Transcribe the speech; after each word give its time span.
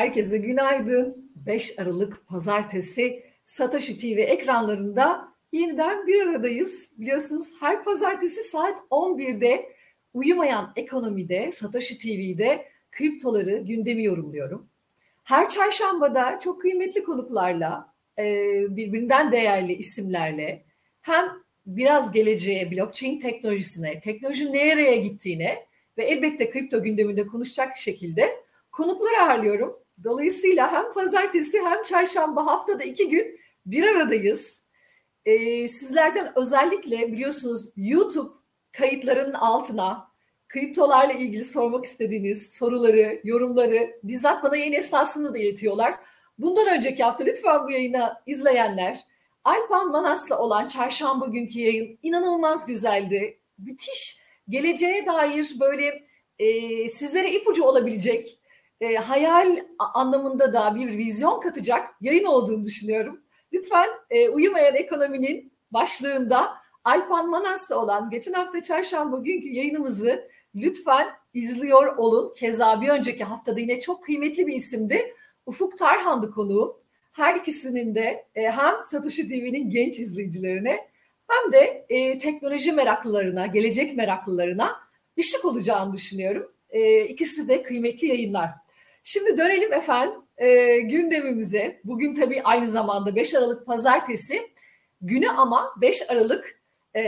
Herkese 0.00 0.38
günaydın. 0.38 1.30
5 1.46 1.78
Aralık 1.78 2.26
Pazartesi 2.26 3.22
Satoshi 3.46 3.98
TV 3.98 4.18
ekranlarında 4.18 5.28
yeniden 5.52 6.06
bir 6.06 6.26
aradayız. 6.26 6.90
Biliyorsunuz 6.98 7.52
her 7.60 7.84
pazartesi 7.84 8.42
saat 8.42 8.78
11'de 8.90 9.72
uyumayan 10.14 10.72
ekonomide 10.76 11.52
Satoshi 11.52 11.98
TV'de 11.98 12.66
kriptoları 12.90 13.58
gündemi 13.58 14.04
yorumluyorum. 14.04 14.68
Her 15.24 15.48
çarşambada 15.48 16.38
çok 16.38 16.60
kıymetli 16.60 17.02
konuklarla, 17.02 17.94
e, 18.18 18.24
birbirinden 18.76 19.32
değerli 19.32 19.72
isimlerle 19.72 20.62
hem 21.00 21.28
biraz 21.66 22.12
geleceğe, 22.12 22.70
blockchain 22.70 23.20
teknolojisine, 23.20 24.00
teknolojinin 24.00 24.52
nereye 24.52 24.96
gittiğine 24.96 25.66
ve 25.98 26.04
elbette 26.04 26.50
kripto 26.50 26.82
gündeminde 26.82 27.26
konuşacak 27.26 27.76
şekilde 27.76 28.40
konuklar 28.72 29.12
ağırlıyorum. 29.20 29.79
Dolayısıyla 30.04 30.72
hem 30.72 30.92
pazartesi 30.92 31.60
hem 31.64 31.82
çarşamba 31.82 32.46
haftada 32.46 32.84
iki 32.84 33.08
gün 33.08 33.40
bir 33.66 33.86
aradayız. 33.86 34.62
Ee, 35.24 35.68
sizlerden 35.68 36.32
özellikle 36.36 37.12
biliyorsunuz 37.12 37.72
YouTube 37.76 38.30
kayıtlarının 38.72 39.34
altına 39.34 40.10
kriptolarla 40.48 41.12
ilgili 41.12 41.44
sormak 41.44 41.84
istediğiniz 41.84 42.52
soruları, 42.52 43.20
yorumları 43.24 44.00
bizzat 44.02 44.44
bana 44.44 44.56
yayın 44.56 44.72
esnasında 44.72 45.34
da 45.34 45.38
iletiyorlar. 45.38 45.94
Bundan 46.38 46.76
önceki 46.76 47.02
hafta 47.02 47.24
lütfen 47.24 47.64
bu 47.64 47.70
yayını 47.70 48.14
izleyenler 48.26 49.00
Alpan 49.44 49.90
Manas'la 49.90 50.38
olan 50.38 50.68
çarşamba 50.68 51.26
günkü 51.26 51.60
yayın 51.60 51.98
inanılmaz 52.02 52.66
güzeldi. 52.66 53.38
Müthiş 53.58 54.22
geleceğe 54.48 55.06
dair 55.06 55.56
böyle 55.60 56.04
e, 56.38 56.88
sizlere 56.88 57.30
ipucu 57.30 57.64
olabilecek 57.64 58.39
e, 58.80 58.94
hayal 58.94 59.56
anlamında 59.94 60.52
da 60.52 60.74
bir 60.74 60.98
vizyon 60.98 61.40
katacak 61.40 61.88
yayın 62.00 62.24
olduğunu 62.24 62.64
düşünüyorum. 62.64 63.20
Lütfen 63.52 63.88
e, 64.10 64.28
Uyumayan 64.28 64.74
Ekonomi'nin 64.74 65.52
başlığında 65.70 66.60
Alpan 66.84 67.30
Manas'ta 67.30 67.78
olan 67.78 68.10
geçen 68.10 68.32
hafta 68.32 68.62
çarşamba 68.62 69.18
günkü 69.18 69.48
yayınımızı 69.48 70.28
lütfen 70.54 71.06
izliyor 71.34 71.96
olun. 71.96 72.34
Keza 72.36 72.80
bir 72.80 72.88
önceki 72.88 73.24
haftada 73.24 73.60
yine 73.60 73.80
çok 73.80 74.04
kıymetli 74.04 74.46
bir 74.46 74.54
isimdi. 74.54 75.14
Ufuk 75.46 75.78
Tarhan'dı 75.78 76.30
konuğu. 76.30 76.80
Her 77.12 77.34
ikisinin 77.34 77.94
de 77.94 78.26
e, 78.34 78.42
hem 78.42 78.74
Satoshi 78.84 79.28
TV'nin 79.28 79.70
genç 79.70 79.98
izleyicilerine 79.98 80.90
hem 81.28 81.52
de 81.52 81.86
e, 81.88 82.18
teknoloji 82.18 82.72
meraklılarına, 82.72 83.46
gelecek 83.46 83.96
meraklılarına 83.96 84.80
ışık 85.18 85.44
olacağını 85.44 85.92
düşünüyorum. 85.92 86.52
E, 86.70 87.04
ikisi 87.04 87.48
de 87.48 87.62
kıymetli 87.62 88.06
yayınlar. 88.06 88.50
Şimdi 89.04 89.38
dönelim 89.38 89.72
efendim 89.72 90.20
e, 90.36 90.78
gündemimize. 90.78 91.80
Bugün 91.84 92.14
tabii 92.14 92.42
aynı 92.42 92.68
zamanda 92.68 93.16
5 93.16 93.34
Aralık 93.34 93.66
Pazartesi 93.66 94.50
günü 95.00 95.28
ama 95.28 95.74
5 95.80 96.10
Aralık 96.10 96.60
e, 96.94 97.02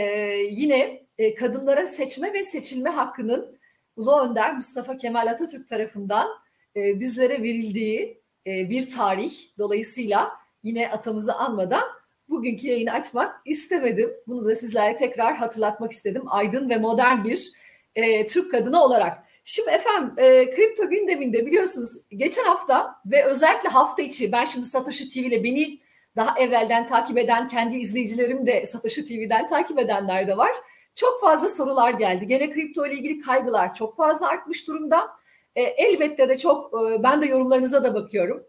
yine 0.49 1.07
e, 1.17 1.33
kadınlara 1.35 1.87
seçme 1.87 2.33
ve 2.33 2.43
seçilme 2.43 2.89
hakkının 2.89 3.59
Ulu 3.95 4.19
Önder 4.21 4.55
Mustafa 4.55 4.97
Kemal 4.97 5.27
Atatürk 5.27 5.67
tarafından 5.67 6.27
e, 6.75 6.99
bizlere 6.99 7.43
verildiği 7.43 8.21
e, 8.47 8.69
bir 8.69 8.91
tarih. 8.91 9.33
Dolayısıyla 9.57 10.31
yine 10.63 10.89
atamızı 10.91 11.33
anmadan 11.33 11.83
bugünkü 12.29 12.67
yayını 12.67 12.91
açmak 12.91 13.41
istemedim. 13.45 14.09
Bunu 14.27 14.45
da 14.45 14.55
sizlere 14.55 14.95
tekrar 14.95 15.35
hatırlatmak 15.35 15.91
istedim. 15.91 16.23
Aydın 16.27 16.69
ve 16.69 16.77
modern 16.77 17.23
bir 17.23 17.51
e, 17.95 18.27
Türk 18.27 18.51
kadını 18.51 18.83
olarak. 18.83 19.22
Şimdi 19.43 19.69
efendim 19.69 20.13
e, 20.17 20.55
kripto 20.55 20.89
gündeminde 20.89 21.45
biliyorsunuz 21.45 22.07
geçen 22.09 22.43
hafta 22.43 22.95
ve 23.05 23.25
özellikle 23.25 23.69
hafta 23.69 24.01
içi 24.01 24.31
ben 24.31 24.45
şimdi 24.45 24.65
Satoshi 24.65 25.09
TV 25.09 25.17
ile 25.17 25.43
beni 25.43 25.79
daha 26.15 26.39
evvelden 26.39 26.87
takip 26.87 27.17
eden 27.17 27.47
kendi 27.47 27.77
izleyicilerim 27.77 28.47
de 28.47 28.65
Satoshi 28.65 29.05
TV'den 29.05 29.47
takip 29.47 29.79
edenler 29.79 30.27
de 30.27 30.37
var. 30.37 30.51
Çok 30.95 31.21
fazla 31.21 31.49
sorular 31.49 31.91
geldi. 31.91 32.27
Gene 32.27 32.51
kripto 32.51 32.85
ile 32.85 32.93
ilgili 32.93 33.19
kaygılar 33.21 33.73
çok 33.73 33.95
fazla 33.95 34.27
artmış 34.27 34.67
durumda. 34.67 35.09
E, 35.55 35.61
elbette 35.61 36.29
de 36.29 36.37
çok 36.37 36.73
e, 36.73 37.03
ben 37.03 37.21
de 37.21 37.25
yorumlarınıza 37.25 37.83
da 37.83 37.93
bakıyorum. 37.93 38.43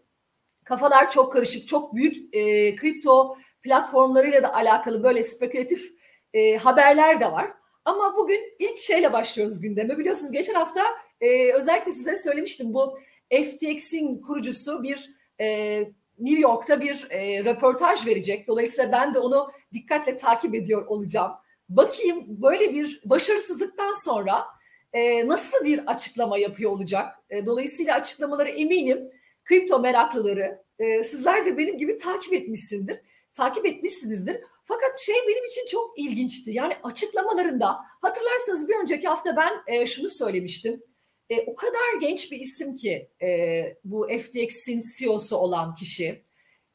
Kafalar 0.63 1.09
çok 1.09 1.33
karışık, 1.33 1.67
çok 1.67 1.95
büyük 1.95 2.35
e, 2.35 2.75
kripto 2.75 3.37
platformlarıyla 3.63 4.43
da 4.43 4.53
alakalı 4.53 5.03
böyle 5.03 5.23
spekülatif 5.23 5.91
e, 6.33 6.57
haberler 6.57 7.19
de 7.19 7.31
var. 7.31 7.51
Ama 7.85 8.17
bugün 8.17 8.41
ilk 8.59 8.79
şeyle 8.79 9.13
başlıyoruz 9.13 9.61
gündeme. 9.61 9.97
Biliyorsunuz 9.97 10.31
geçen 10.31 10.53
hafta 10.53 10.81
e, 11.21 11.53
özellikle 11.53 11.91
size 11.91 12.17
söylemiştim 12.17 12.73
bu 12.73 12.97
FTX'in 13.31 14.21
kurucusu 14.21 14.83
bir 14.83 15.09
e, 15.39 15.79
New 16.19 16.41
York'ta 16.41 16.81
bir 16.81 17.07
e, 17.09 17.43
röportaj 17.45 18.07
verecek. 18.07 18.47
Dolayısıyla 18.47 18.91
ben 18.91 19.13
de 19.13 19.19
onu 19.19 19.51
dikkatle 19.73 20.17
takip 20.17 20.55
ediyor 20.55 20.85
olacağım. 20.85 21.31
Bakayım 21.69 22.25
böyle 22.27 22.73
bir 22.73 23.01
başarısızlıktan 23.05 23.93
sonra 23.93 24.45
e, 24.93 25.27
nasıl 25.27 25.65
bir 25.65 25.91
açıklama 25.91 26.37
yapıyor 26.37 26.71
olacak. 26.71 27.05
E, 27.29 27.45
dolayısıyla 27.45 27.95
açıklamaları 27.95 28.49
eminim 28.49 29.11
kripto 29.45 29.79
meraklıları 29.79 30.63
e, 30.79 31.03
sizler 31.03 31.45
de 31.45 31.57
benim 31.57 31.77
gibi 31.77 31.97
takip 31.97 32.33
etmişsindir. 32.33 33.01
Takip 33.33 33.65
etmişsinizdir. 33.65 34.37
Fakat 34.67 34.99
şey 34.99 35.15
benim 35.27 35.45
için 35.45 35.67
çok 35.67 35.99
ilginçti. 35.99 36.51
Yani 36.53 36.73
açıklamalarında 36.83 37.77
hatırlarsanız 38.01 38.69
bir 38.69 38.75
önceki 38.75 39.07
hafta 39.07 39.35
ben 39.35 39.51
e, 39.67 39.87
şunu 39.87 40.09
söylemiştim. 40.09 40.83
E, 41.29 41.41
o 41.41 41.55
kadar 41.55 41.99
genç 42.01 42.31
bir 42.31 42.39
isim 42.39 42.75
ki 42.75 43.09
e, 43.21 43.61
bu 43.83 44.07
FTX'in 44.07 44.81
CEO'su 44.97 45.37
olan 45.37 45.75
kişi. 45.75 46.25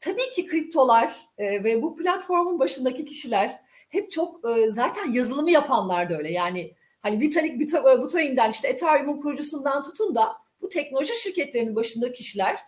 Tabii 0.01 0.31
ki 0.31 0.47
kriptolar 0.47 1.17
e, 1.39 1.65
ve 1.65 1.83
bu 1.83 1.97
platformun 1.97 2.59
başındaki 2.59 3.05
kişiler 3.05 3.61
hep 3.89 4.11
çok 4.11 4.51
e, 4.51 4.69
zaten 4.69 5.13
yazılımı 5.13 5.51
yapanlar 5.51 6.11
da 6.11 6.19
öyle. 6.19 6.33
Yani 6.33 6.75
hani 7.03 7.21
Vitalik 7.21 7.73
Buterin'den 8.03 8.51
işte 8.51 8.69
Ethereum'un 8.69 9.21
kurucusundan 9.21 9.85
tutun 9.85 10.15
da 10.15 10.37
bu 10.61 10.69
teknoloji 10.69 11.23
şirketlerinin 11.23 11.77
başındaki 11.77 12.15
kişiler 12.15 12.59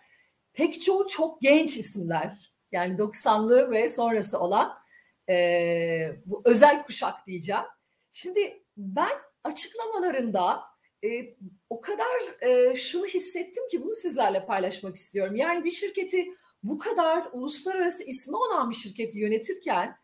pek 0.53 0.81
çoğu 0.81 1.07
çok 1.07 1.41
genç 1.41 1.77
isimler. 1.77 2.53
Yani 2.71 2.97
90'lı 2.97 3.71
ve 3.71 3.89
sonrası 3.89 4.39
olan 4.39 4.82
e, 5.29 6.15
bu 6.25 6.41
özel 6.45 6.83
kuşak 6.83 7.27
diyeceğim. 7.27 7.63
Şimdi 8.11 8.63
ben 8.77 9.11
açıklamalarında 9.43 10.61
e, 11.03 11.35
o 11.69 11.81
kadar 11.81 12.41
e, 12.41 12.75
şunu 12.75 13.05
hissettim 13.05 13.63
ki 13.71 13.83
bunu 13.83 13.93
sizlerle 13.93 14.45
paylaşmak 14.45 14.95
istiyorum. 14.95 15.35
Yani 15.35 15.63
bir 15.63 15.71
şirketi 15.71 16.27
bu 16.63 16.77
kadar 16.77 17.27
uluslararası 17.31 18.03
ismi 18.03 18.37
olan 18.37 18.69
bir 18.69 18.75
şirketi 18.75 19.19
yönetirken 19.19 19.97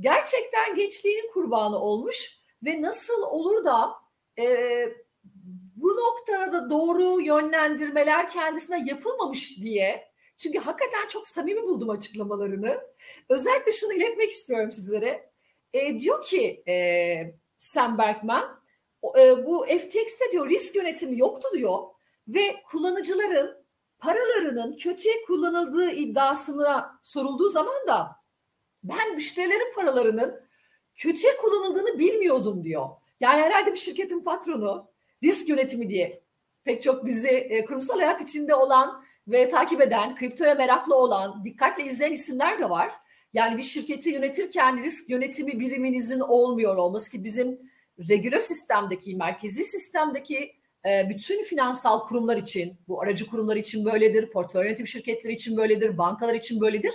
gerçekten 0.00 0.74
gençliğinin 0.76 1.30
kurbanı 1.32 1.78
olmuş 1.78 2.38
ve 2.64 2.82
nasıl 2.82 3.22
olur 3.22 3.64
da 3.64 3.92
e, 4.38 4.44
bu 5.76 5.88
noktada 5.88 6.70
doğru 6.70 7.20
yönlendirmeler 7.20 8.30
kendisine 8.30 8.84
yapılmamış 8.86 9.56
diye 9.56 10.13
çünkü 10.36 10.58
hakikaten 10.58 11.08
çok 11.08 11.28
samimi 11.28 11.62
buldum 11.62 11.90
açıklamalarını. 11.90 12.80
Özellikle 13.28 13.72
şunu 13.72 13.92
iletmek 13.92 14.30
istiyorum 14.30 14.72
sizlere. 14.72 15.30
E, 15.72 16.00
diyor 16.00 16.24
ki 16.24 16.62
e, 16.68 16.74
Sam 17.58 17.98
Berkman, 17.98 18.60
e, 19.18 19.46
bu 19.46 19.66
FTX'te 19.66 20.32
diyor 20.32 20.50
risk 20.50 20.74
yönetimi 20.74 21.18
yoktu 21.18 21.48
diyor 21.52 21.78
ve 22.28 22.62
kullanıcıların 22.66 23.64
paralarının 23.98 24.76
kötüye 24.76 25.14
kullanıldığı 25.26 25.90
iddiasına 25.90 26.98
sorulduğu 27.02 27.48
zaman 27.48 27.86
da 27.88 28.16
ben 28.82 29.14
müşterilerin 29.14 29.74
paralarının 29.74 30.40
kötüye 30.94 31.36
kullanıldığını 31.36 31.98
bilmiyordum 31.98 32.64
diyor. 32.64 32.88
Yani 33.20 33.40
herhalde 33.40 33.72
bir 33.72 33.78
şirketin 33.78 34.20
patronu 34.20 34.90
risk 35.22 35.48
yönetimi 35.48 35.88
diye 35.90 36.22
pek 36.64 36.82
çok 36.82 37.06
bizi 37.06 37.28
e, 37.28 37.64
kurumsal 37.64 37.98
hayat 37.98 38.20
içinde 38.20 38.54
olan 38.54 39.03
ve 39.28 39.48
takip 39.48 39.80
eden, 39.80 40.14
kriptoya 40.14 40.54
meraklı 40.54 40.96
olan, 40.96 41.44
dikkatle 41.44 41.84
izleyen 41.84 42.12
isimler 42.12 42.58
de 42.58 42.70
var. 42.70 42.92
Yani 43.32 43.58
bir 43.58 43.62
şirketi 43.62 44.10
yönetirken 44.10 44.84
risk 44.84 45.10
yönetimi 45.10 45.60
biriminizin 45.60 46.20
olmuyor 46.20 46.76
olması 46.76 47.10
ki 47.10 47.24
bizim 47.24 47.60
regüle 48.08 48.40
sistemdeki, 48.40 49.16
merkezi 49.16 49.64
sistemdeki 49.64 50.52
e, 50.86 51.08
bütün 51.08 51.42
finansal 51.42 52.06
kurumlar 52.06 52.36
için, 52.36 52.76
bu 52.88 53.02
aracı 53.02 53.26
kurumlar 53.26 53.56
için 53.56 53.84
böyledir, 53.84 54.30
portföy 54.30 54.64
yönetim 54.64 54.86
şirketleri 54.86 55.32
için 55.32 55.56
böyledir, 55.56 55.98
bankalar 55.98 56.34
için 56.34 56.60
böyledir. 56.60 56.94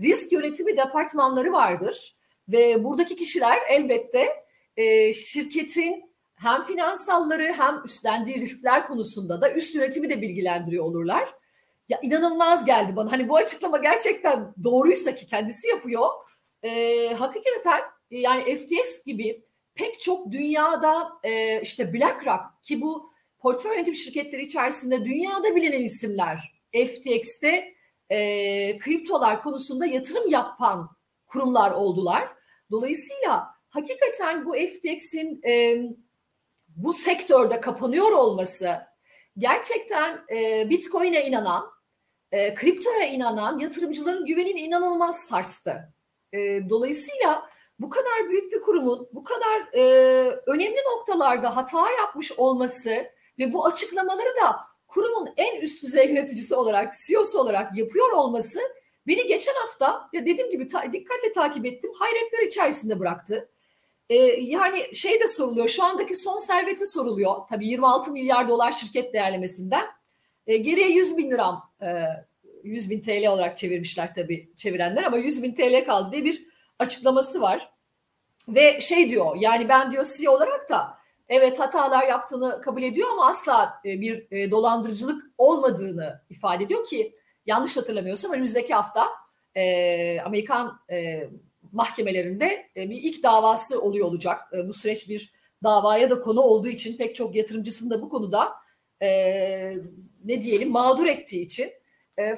Risk 0.00 0.32
yönetimi 0.32 0.76
departmanları 0.76 1.52
vardır 1.52 2.16
ve 2.48 2.84
buradaki 2.84 3.16
kişiler 3.16 3.58
elbette 3.68 4.28
e, 4.76 5.12
şirketin 5.12 6.08
hem 6.34 6.64
finansalları 6.64 7.52
hem 7.52 7.82
üstlendiği 7.84 8.36
riskler 8.36 8.86
konusunda 8.86 9.40
da 9.40 9.52
üst 9.52 9.74
yönetimi 9.74 10.10
de 10.10 10.22
bilgilendiriyor 10.22 10.84
olurlar 10.84 11.28
ya 11.88 11.98
inanılmaz 12.02 12.64
geldi 12.64 12.96
bana. 12.96 13.12
Hani 13.12 13.28
bu 13.28 13.36
açıklama 13.36 13.78
gerçekten 13.78 14.54
doğruysa 14.64 15.14
ki 15.14 15.26
kendisi 15.26 15.68
yapıyor. 15.68 16.08
E, 16.62 17.14
hakikaten 17.14 17.80
yani 18.10 18.56
FTX 18.56 19.04
gibi 19.06 19.44
pek 19.74 20.00
çok 20.00 20.32
dünyada 20.32 21.08
e, 21.22 21.62
işte 21.62 21.94
BlackRock 21.94 22.62
ki 22.62 22.80
bu 22.80 23.12
portföy 23.38 23.74
yönetim 23.74 23.94
şirketleri 23.94 24.42
içerisinde 24.42 25.04
dünyada 25.04 25.56
bilinen 25.56 25.82
isimler 25.82 26.52
FTX'te 26.72 27.74
e, 28.10 28.78
kriptolar 28.78 29.42
konusunda 29.42 29.86
yatırım 29.86 30.30
yapan 30.30 30.90
kurumlar 31.26 31.70
oldular. 31.70 32.28
Dolayısıyla 32.70 33.46
hakikaten 33.68 34.46
bu 34.46 34.52
FTX'in 34.52 35.40
e, 35.46 35.82
bu 36.68 36.92
sektörde 36.92 37.60
kapanıyor 37.60 38.12
olması 38.12 38.88
gerçekten 39.38 40.20
e, 40.32 40.70
Bitcoin'e 40.70 41.26
inanan, 41.26 41.70
e, 42.32 42.54
kriptoya 42.54 43.06
inanan 43.06 43.58
yatırımcıların 43.58 44.24
güvenini 44.26 44.60
inanılmaz 44.60 45.20
sarstı. 45.20 45.92
E, 46.32 46.38
dolayısıyla 46.70 47.50
bu 47.78 47.90
kadar 47.90 48.28
büyük 48.30 48.52
bir 48.52 48.60
kurumun 48.60 49.08
bu 49.12 49.24
kadar 49.24 49.74
e, 49.74 49.82
önemli 50.46 50.78
noktalarda 50.96 51.56
hata 51.56 51.90
yapmış 51.90 52.32
olması 52.32 52.90
ve 53.38 53.52
bu 53.52 53.66
açıklamaları 53.66 54.36
da 54.42 54.56
kurumun 54.88 55.28
en 55.36 55.60
üst 55.60 55.82
düzey 55.82 56.08
yöneticisi 56.08 56.54
olarak, 56.54 56.94
CEO'su 57.06 57.40
olarak 57.40 57.76
yapıyor 57.76 58.12
olması 58.12 58.60
beni 59.06 59.26
geçen 59.26 59.54
hafta 59.54 60.08
ya 60.12 60.26
dediğim 60.26 60.50
gibi 60.50 60.68
ta, 60.68 60.92
dikkatle 60.92 61.32
takip 61.32 61.66
ettim. 61.66 61.92
Hayretler 61.94 62.46
içerisinde 62.46 63.00
bıraktı. 63.00 63.48
Ee, 64.10 64.16
yani 64.40 64.94
şey 64.94 65.20
de 65.20 65.28
soruluyor. 65.28 65.68
Şu 65.68 65.84
andaki 65.84 66.16
son 66.16 66.38
serveti 66.38 66.86
soruluyor. 66.86 67.36
Tabii 67.50 67.68
26 67.68 68.12
milyar 68.12 68.48
dolar 68.48 68.72
şirket 68.72 69.14
değerlemesinden. 69.14 69.86
Ee, 70.48 70.56
geriye 70.56 70.88
100 70.88 71.16
bin 71.16 71.30
liram 71.30 71.70
e, 71.82 72.04
100 72.62 72.90
bin 72.90 73.00
TL 73.00 73.26
olarak 73.28 73.56
çevirmişler 73.56 74.14
tabii 74.14 74.52
çevirenler 74.56 75.02
ama 75.02 75.16
100 75.16 75.42
bin 75.42 75.54
TL 75.54 75.84
kaldı 75.84 76.12
diye 76.12 76.24
bir 76.24 76.46
açıklaması 76.78 77.40
var. 77.40 77.70
Ve 78.48 78.80
şey 78.80 79.10
diyor 79.10 79.36
yani 79.40 79.68
ben 79.68 79.92
diyor 79.92 80.06
CEO 80.16 80.32
olarak 80.32 80.68
da 80.68 80.98
evet 81.28 81.60
hatalar 81.60 82.06
yaptığını 82.06 82.60
kabul 82.60 82.82
ediyor 82.82 83.08
ama 83.12 83.28
asla 83.28 83.80
e, 83.84 84.00
bir 84.00 84.26
e, 84.30 84.50
dolandırıcılık 84.50 85.22
olmadığını 85.38 86.20
ifade 86.30 86.64
ediyor 86.64 86.86
ki 86.86 87.14
yanlış 87.46 87.76
hatırlamıyorsam 87.76 88.32
önümüzdeki 88.32 88.74
hafta 88.74 89.06
e, 89.54 90.20
Amerikan 90.20 90.80
mahkemelerinde 91.72 92.70
bir 92.76 93.02
ilk 93.02 93.22
davası 93.22 93.82
oluyor 93.82 94.06
olacak. 94.06 94.40
Bu 94.68 94.72
süreç 94.72 95.08
bir 95.08 95.32
davaya 95.64 96.10
da 96.10 96.20
konu 96.20 96.40
olduğu 96.40 96.68
için 96.68 96.96
pek 96.96 97.16
çok 97.16 97.34
yatırımcısını 97.34 97.90
da 97.90 98.02
bu 98.02 98.08
konuda 98.08 98.52
ne 100.24 100.42
diyelim 100.42 100.70
mağdur 100.70 101.06
ettiği 101.06 101.42
için 101.42 101.70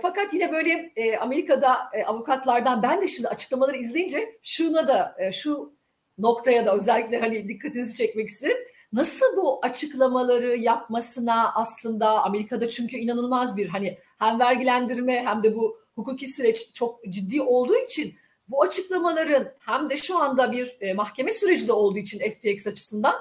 fakat 0.02 0.34
yine 0.34 0.52
böyle 0.52 0.92
Amerika'da 1.20 1.90
avukatlardan 2.06 2.82
ben 2.82 3.02
de 3.02 3.08
şimdi 3.08 3.28
açıklamaları 3.28 3.76
izleyince 3.76 4.38
şuna 4.42 4.88
da 4.88 5.16
şu 5.32 5.74
noktaya 6.18 6.66
da 6.66 6.76
özellikle 6.76 7.20
hani 7.20 7.48
dikkatinizi 7.48 7.96
çekmek 7.96 8.28
isterim. 8.28 8.56
Nasıl 8.92 9.36
bu 9.36 9.60
açıklamaları 9.62 10.56
yapmasına 10.56 11.52
aslında 11.54 12.22
Amerika'da 12.22 12.68
çünkü 12.68 12.96
inanılmaz 12.96 13.56
bir 13.56 13.68
hani 13.68 13.98
hem 14.18 14.40
vergilendirme 14.40 15.24
hem 15.26 15.42
de 15.42 15.56
bu 15.56 15.78
hukuki 15.94 16.26
süreç 16.26 16.74
çok 16.74 17.04
ciddi 17.08 17.42
olduğu 17.42 17.76
için 17.76 18.14
bu 18.48 18.62
açıklamaların 18.62 19.52
hem 19.58 19.90
de 19.90 19.96
şu 19.96 20.18
anda 20.18 20.52
bir 20.52 20.76
e, 20.80 20.94
mahkeme 20.94 21.32
süreci 21.32 21.68
de 21.68 21.72
olduğu 21.72 21.98
için 21.98 22.18
FTX 22.18 22.66
açısından 22.66 23.14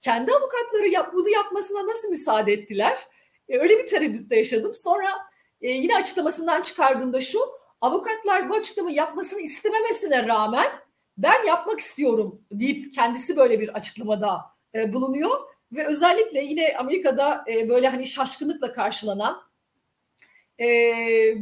kendi 0.00 0.32
avukatları 0.32 0.88
yap, 0.88 1.12
bunu 1.14 1.28
yapmasına 1.28 1.86
nasıl 1.86 2.10
müsaade 2.10 2.52
ettiler? 2.52 2.98
E, 3.48 3.58
öyle 3.58 3.78
bir 3.78 3.86
tereddütte 3.86 4.36
yaşadım. 4.36 4.74
Sonra 4.74 5.08
e, 5.60 5.70
yine 5.70 5.96
açıklamasından 5.96 6.62
çıkardığında 6.62 7.20
şu 7.20 7.38
avukatlar 7.80 8.48
bu 8.48 8.54
açıklama 8.54 8.90
yapmasını 8.90 9.40
istememesine 9.40 10.26
rağmen 10.26 10.66
ben 11.18 11.44
yapmak 11.46 11.80
istiyorum 11.80 12.42
deyip 12.52 12.94
kendisi 12.94 13.36
böyle 13.36 13.60
bir 13.60 13.68
açıklamada 13.68 14.40
e, 14.74 14.92
bulunuyor 14.92 15.40
ve 15.72 15.86
özellikle 15.86 16.40
yine 16.40 16.76
Amerika'da 16.78 17.44
e, 17.48 17.68
böyle 17.68 17.88
hani 17.88 18.06
şaşkınlıkla 18.06 18.72
karşılanan 18.72 19.42
e, 20.60 20.66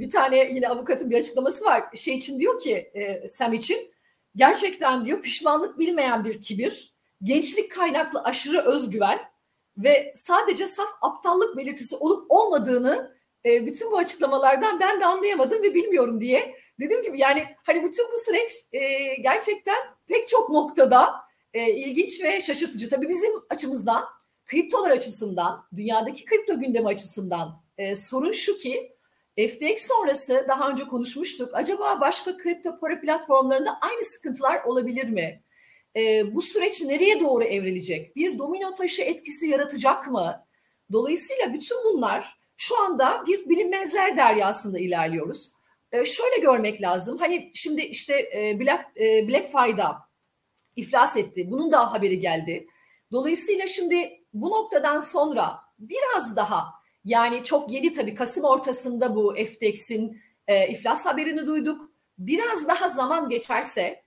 bir 0.00 0.10
tane 0.10 0.50
yine 0.54 0.68
avukatın 0.68 1.10
bir 1.10 1.18
açıklaması 1.18 1.64
var. 1.64 1.84
Şey 1.94 2.16
için 2.16 2.40
diyor 2.40 2.60
ki 2.60 2.90
e, 2.94 3.28
Sam 3.28 3.52
için 3.52 3.92
gerçekten 4.36 5.04
diyor 5.04 5.22
pişmanlık 5.22 5.78
bilmeyen 5.78 6.24
bir 6.24 6.42
kibir, 6.42 6.94
gençlik 7.22 7.72
kaynaklı 7.72 8.22
aşırı 8.22 8.60
özgüven 8.60 9.31
ve 9.76 10.12
sadece 10.16 10.66
saf 10.66 10.88
aptallık 11.02 11.56
belirtisi 11.56 11.96
olup 11.96 12.26
olmadığını 12.28 13.16
e, 13.44 13.66
bütün 13.66 13.90
bu 13.92 13.98
açıklamalardan 13.98 14.80
ben 14.80 15.00
de 15.00 15.06
anlayamadım 15.06 15.62
ve 15.62 15.74
bilmiyorum 15.74 16.20
diye 16.20 16.54
dediğim 16.80 17.02
gibi 17.02 17.20
yani 17.20 17.44
hani 17.66 17.84
bütün 17.84 18.12
bu 18.12 18.18
süreç 18.18 18.52
e, 18.72 19.14
gerçekten 19.14 19.76
pek 20.06 20.28
çok 20.28 20.50
noktada 20.50 21.14
e, 21.54 21.70
ilginç 21.70 22.22
ve 22.22 22.40
şaşırtıcı. 22.40 22.90
Tabii 22.90 23.08
bizim 23.08 23.32
açımızdan, 23.50 24.04
kriptolar 24.46 24.90
açısından, 24.90 25.64
dünyadaki 25.76 26.24
kripto 26.24 26.60
gündemi 26.60 26.88
açısından 26.88 27.62
e, 27.78 27.96
sorun 27.96 28.32
şu 28.32 28.58
ki 28.58 28.96
FTX 29.36 29.86
sonrası 29.86 30.46
daha 30.48 30.70
önce 30.70 30.84
konuşmuştuk. 30.84 31.50
Acaba 31.52 32.00
başka 32.00 32.36
kripto 32.36 32.78
para 32.78 33.00
platformlarında 33.00 33.78
aynı 33.80 34.04
sıkıntılar 34.04 34.64
olabilir 34.64 35.08
mi? 35.08 35.42
E, 35.96 36.34
bu 36.34 36.42
süreç 36.42 36.82
nereye 36.82 37.20
doğru 37.20 37.44
evrilecek? 37.44 38.16
Bir 38.16 38.38
domino 38.38 38.74
taşı 38.74 39.02
etkisi 39.02 39.48
yaratacak 39.48 40.10
mı? 40.10 40.44
Dolayısıyla 40.92 41.54
bütün 41.54 41.76
bunlar 41.84 42.38
şu 42.56 42.82
anda 42.82 43.24
bir 43.26 43.48
bilinmezler 43.48 44.16
deryasında 44.16 44.78
ilerliyoruz. 44.78 45.52
E, 45.92 46.04
şöyle 46.04 46.38
görmek 46.38 46.82
lazım. 46.82 47.18
Hani 47.18 47.50
şimdi 47.54 47.82
işte 47.82 48.14
e, 48.14 48.60
Black 48.60 49.00
e, 49.00 49.28
BlackFi'da 49.28 49.98
iflas 50.76 51.16
etti. 51.16 51.50
Bunun 51.50 51.72
da 51.72 51.92
haberi 51.92 52.20
geldi. 52.20 52.66
Dolayısıyla 53.12 53.66
şimdi 53.66 54.20
bu 54.34 54.50
noktadan 54.50 54.98
sonra 54.98 55.58
biraz 55.78 56.36
daha 56.36 56.68
yani 57.04 57.44
çok 57.44 57.72
yeni 57.72 57.92
tabii 57.92 58.14
Kasım 58.14 58.44
ortasında 58.44 59.16
bu 59.16 59.34
FTX'in 59.34 60.22
e, 60.46 60.68
iflas 60.68 61.06
haberini 61.06 61.46
duyduk. 61.46 61.92
Biraz 62.18 62.68
daha 62.68 62.88
zaman 62.88 63.28
geçerse 63.28 64.01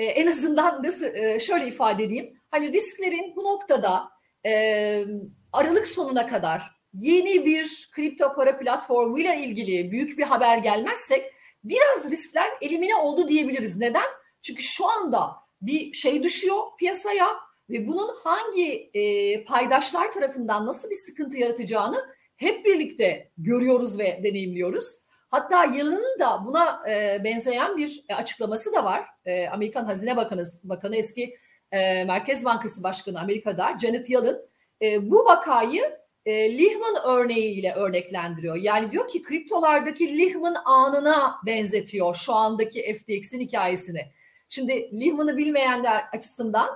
e, 0.00 0.04
en 0.04 0.26
azından 0.26 0.82
nasıl 0.82 1.14
e, 1.14 1.40
şöyle 1.40 1.66
ifade 1.66 2.04
edeyim. 2.04 2.40
Hani 2.50 2.72
risklerin 2.72 3.36
bu 3.36 3.44
noktada 3.44 4.10
e, 4.46 5.04
Aralık 5.52 5.86
sonuna 5.86 6.26
kadar 6.26 6.62
yeni 6.94 7.46
bir 7.46 7.90
kripto 7.92 8.34
para 8.34 8.58
platformuyla 8.58 9.34
ilgili 9.34 9.90
büyük 9.90 10.18
bir 10.18 10.22
haber 10.22 10.58
gelmezsek 10.58 11.32
biraz 11.64 12.10
riskler 12.10 12.48
elimine 12.60 12.94
oldu 12.94 13.28
diyebiliriz. 13.28 13.76
Neden? 13.76 14.06
Çünkü 14.42 14.62
şu 14.62 14.88
anda 14.88 15.36
bir 15.62 15.92
şey 15.92 16.22
düşüyor 16.22 16.62
piyasaya 16.78 17.28
ve 17.70 17.88
bunun 17.88 18.10
hangi 18.24 18.90
e, 18.94 19.44
paydaşlar 19.44 20.12
tarafından 20.12 20.66
nasıl 20.66 20.90
bir 20.90 20.94
sıkıntı 20.94 21.36
yaratacağını 21.36 22.06
hep 22.36 22.64
birlikte 22.64 23.30
görüyoruz 23.38 23.98
ve 23.98 24.20
deneyimliyoruz. 24.24 25.04
Hatta 25.30 25.64
yılının 25.64 26.18
da 26.18 26.44
buna 26.44 26.82
e, 26.90 27.24
benzeyen 27.24 27.76
bir 27.76 28.04
açıklaması 28.16 28.72
da 28.72 28.84
var. 28.84 29.06
E, 29.24 29.48
Amerikan 29.48 29.84
Hazine 29.84 30.16
Bakanı, 30.16 30.42
Bakanı 30.64 30.96
eski 30.96 31.36
e, 31.72 32.04
Merkez 32.04 32.44
Bankası 32.44 32.82
Başkanı 32.82 33.20
Amerika'da 33.20 33.78
Janet 33.82 34.10
Yellen 34.10 34.36
e, 34.82 35.10
bu 35.10 35.24
vakayı 35.24 35.98
e, 36.26 36.58
Lehman 36.58 36.94
örneğiyle 37.06 37.72
örneklendiriyor. 37.72 38.56
Yani 38.56 38.90
diyor 38.90 39.08
ki 39.08 39.22
kriptolardaki 39.22 40.18
Lehman 40.18 40.56
anına 40.64 41.36
benzetiyor 41.46 42.14
şu 42.14 42.32
andaki 42.32 42.94
FTX'in 42.94 43.40
hikayesini. 43.40 44.12
Şimdi 44.48 45.00
Lehman'ı 45.00 45.36
bilmeyenler 45.36 46.04
açısından 46.12 46.68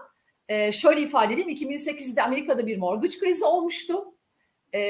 e, 0.49 0.73
şöyle 0.73 1.01
ifade 1.01 1.35
edeyim. 1.35 1.51
2008'de 1.51 2.23
Amerika'da 2.23 2.67
bir 2.67 2.79
mortgage 2.79 3.19
krizi 3.19 3.45
olmuştu. 3.45 4.05
E, 4.73 4.81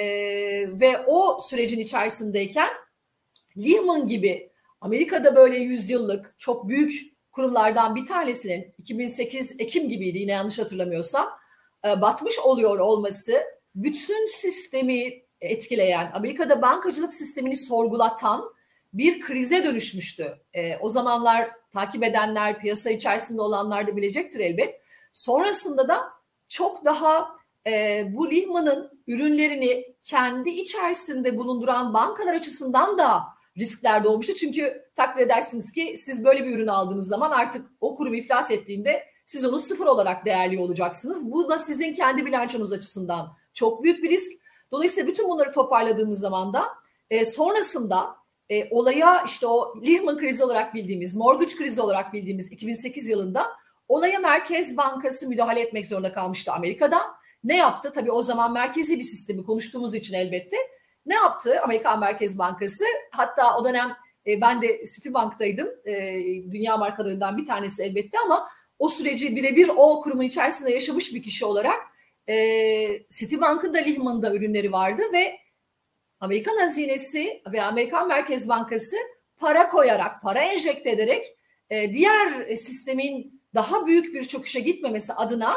ve 0.81 0.99
o 1.07 1.39
sürecin 1.41 1.79
içerisindeyken 1.79 2.69
Lehman 3.57 4.07
gibi 4.07 4.51
Amerika'da 4.81 5.37
böyle 5.37 5.57
yüzyıllık 5.57 6.35
çok 6.39 6.69
büyük 6.69 7.15
kurumlardan 7.33 7.95
bir 7.95 8.07
tanesinin 8.07 8.75
2008 8.79 9.61
Ekim 9.61 9.89
gibiydi 9.89 10.19
yine 10.19 10.33
yanlış 10.33 10.59
hatırlamıyorsam 10.59 11.29
e, 11.85 12.01
batmış 12.01 12.39
oluyor 12.39 12.79
olması 12.79 13.33
bütün 13.75 14.27
sistemi 14.27 15.23
etkileyen, 15.41 16.11
Amerika'da 16.15 16.63
bankacılık 16.63 17.15
sistemini 17.15 17.57
sorgulatan 17.57 18.55
bir 18.93 19.21
krize 19.21 19.65
dönüşmüştü. 19.65 20.39
E, 20.55 20.77
o 20.77 20.89
zamanlar 20.89 21.51
takip 21.73 22.05
edenler, 22.05 22.61
piyasa 22.61 22.91
içerisinde 22.91 23.41
olanlar 23.41 23.87
da 23.87 23.97
bilecektir 23.97 24.41
elbet. 24.41 24.81
Sonrasında 25.13 25.89
da 25.89 26.05
çok 26.49 26.85
daha 26.85 27.37
e, 27.67 28.05
bu 28.11 28.31
Lehman'ın 28.31 29.01
ürünlerini 29.07 29.95
kendi 30.03 30.51
içerisinde 30.51 31.37
bulunduran 31.37 31.95
bankalar 31.95 32.35
açısından 32.35 32.99
da 32.99 33.34
riskler 33.59 34.05
doğmuştu. 34.05 34.35
Çünkü 34.35 34.83
takdir 34.97 35.23
edersiniz 35.23 35.73
ki 35.73 35.95
siz 35.97 36.25
böyle 36.25 36.45
bir 36.45 36.57
ürün 36.57 36.67
aldığınız 36.67 37.09
zaman 37.09 37.31
artık 37.31 37.67
o 37.81 37.97
kurum 37.97 38.15
iflas 38.15 38.51
ettiğinde 38.51 39.05
siz 39.25 39.45
onu 39.45 39.59
sıfır 39.59 39.87
olarak 39.87 40.27
değerli 40.27 40.59
olacaksınız. 40.59 41.33
Bu 41.33 41.49
da 41.49 41.59
sizin 41.59 41.95
kendi 41.95 42.27
bilançonuz 42.27 42.73
açısından 42.73 43.37
çok 43.55 43.83
büyük 43.83 44.03
bir 44.05 44.11
risk. 44.11 44.33
Dolayısıyla 44.73 45.09
bütün 45.09 45.29
bunları 45.29 45.53
toparladığımız 45.53 46.21
zaman 46.21 46.55
da 46.55 46.65
e, 47.11 47.25
sonrasında 47.25 48.17
e, 48.51 48.69
olaya 48.71 49.25
işte 49.27 49.47
o 49.47 49.75
Lehman 49.87 50.19
krizi 50.19 50.45
olarak 50.45 50.75
bildiğimiz, 50.75 51.17
mortgage 51.17 51.57
krizi 51.57 51.81
olarak 51.81 52.13
bildiğimiz 52.13 52.53
2008 52.53 53.09
yılında 53.09 53.47
olaya 53.89 54.19
Merkez 54.19 54.77
Bankası 54.77 55.29
müdahale 55.29 55.61
etmek 55.61 55.87
zorunda 55.87 56.13
kalmıştı 56.13 56.53
Amerika'da. 56.53 57.01
Ne 57.45 57.57
yaptı? 57.57 57.93
Tabii 57.95 58.11
o 58.11 58.23
zaman 58.23 58.53
merkezi 58.53 58.99
bir 58.99 59.05
sistemi 59.05 59.45
konuştuğumuz 59.45 59.95
için 59.95 60.15
elbette 60.15 60.57
ne 61.07 61.15
yaptı 61.15 61.61
Amerikan 61.63 62.01
Merkez 62.01 62.39
Bankası? 62.39 62.85
Hatta 63.11 63.59
o 63.59 63.65
dönem 63.65 63.97
e, 64.27 64.41
ben 64.41 64.63
de 64.63 64.85
Citibank'taydım. 64.95 65.69
E, 65.85 65.95
dünya 66.53 66.77
markalarından 66.77 67.37
bir 67.37 67.47
tanesi 67.47 67.83
elbette 67.83 68.19
ama 68.19 68.49
o 68.79 68.89
süreci 68.89 69.37
birebir 69.37 69.71
o 69.77 70.01
kurumun 70.01 70.23
içerisinde 70.23 70.71
yaşamış 70.71 71.15
bir 71.15 71.23
kişi 71.23 71.45
olarak 71.45 71.81
e, 72.29 72.37
Citibank'ın 73.11 73.75
da 73.75 73.79
Lehman'da 73.79 74.35
ürünleri 74.35 74.73
vardı 74.73 75.03
ve 75.13 75.39
Amerikan 76.21 76.57
hazinesi 76.57 77.43
ve 77.53 77.63
Amerikan 77.63 78.09
Merkez 78.09 78.49
Bankası 78.49 78.97
para 79.37 79.69
koyarak, 79.69 80.23
para 80.23 80.41
enjekte 80.41 80.91
ederek 80.91 81.37
e, 81.71 81.93
diğer 81.93 82.57
sistemin 82.57 83.43
daha 83.55 83.87
büyük 83.87 84.15
bir 84.15 84.25
çöküşe 84.25 84.61
gitmemesi 84.61 85.13
adına 85.13 85.57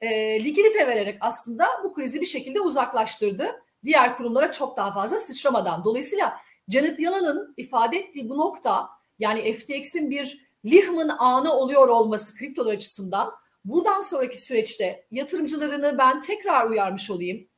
e, 0.00 0.44
likidite 0.44 0.86
vererek 0.86 1.16
aslında 1.20 1.66
bu 1.84 1.94
krizi 1.94 2.20
bir 2.20 2.26
şekilde 2.26 2.60
uzaklaştırdı. 2.60 3.62
Diğer 3.86 4.16
kurumlara 4.16 4.52
çok 4.52 4.76
daha 4.76 4.94
fazla 4.94 5.18
sıçramadan. 5.18 5.84
Dolayısıyla 5.84 6.36
Janet 6.68 7.00
Yellen'ın 7.00 7.54
ifade 7.56 7.98
ettiği 7.98 8.28
bu 8.28 8.38
nokta 8.38 8.88
yani 9.18 9.54
FTX'in 9.54 10.10
bir 10.10 10.46
Lehman 10.64 11.08
anı 11.08 11.52
oluyor 11.52 11.88
olması 11.88 12.38
kriptolar 12.38 12.74
açısından 12.74 13.32
buradan 13.64 14.00
sonraki 14.00 14.40
süreçte 14.40 15.06
yatırımcılarını 15.10 15.98
ben 15.98 16.20
tekrar 16.20 16.70
uyarmış 16.70 17.10
olayım. 17.10 17.48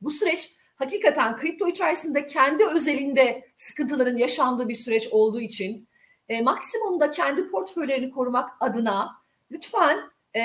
Bu 0.00 0.10
süreç 0.10 0.56
hakikaten 0.76 1.36
kripto 1.36 1.68
içerisinde 1.68 2.26
kendi 2.26 2.66
özelinde 2.66 3.48
sıkıntıların 3.56 4.16
yaşandığı 4.16 4.68
bir 4.68 4.74
süreç 4.74 5.08
olduğu 5.10 5.40
için 5.40 5.88
e, 6.28 6.42
maksimumda 6.42 7.10
kendi 7.10 7.50
portföylerini 7.50 8.10
korumak 8.10 8.50
adına 8.60 9.10
lütfen 9.50 9.98
e, 10.36 10.40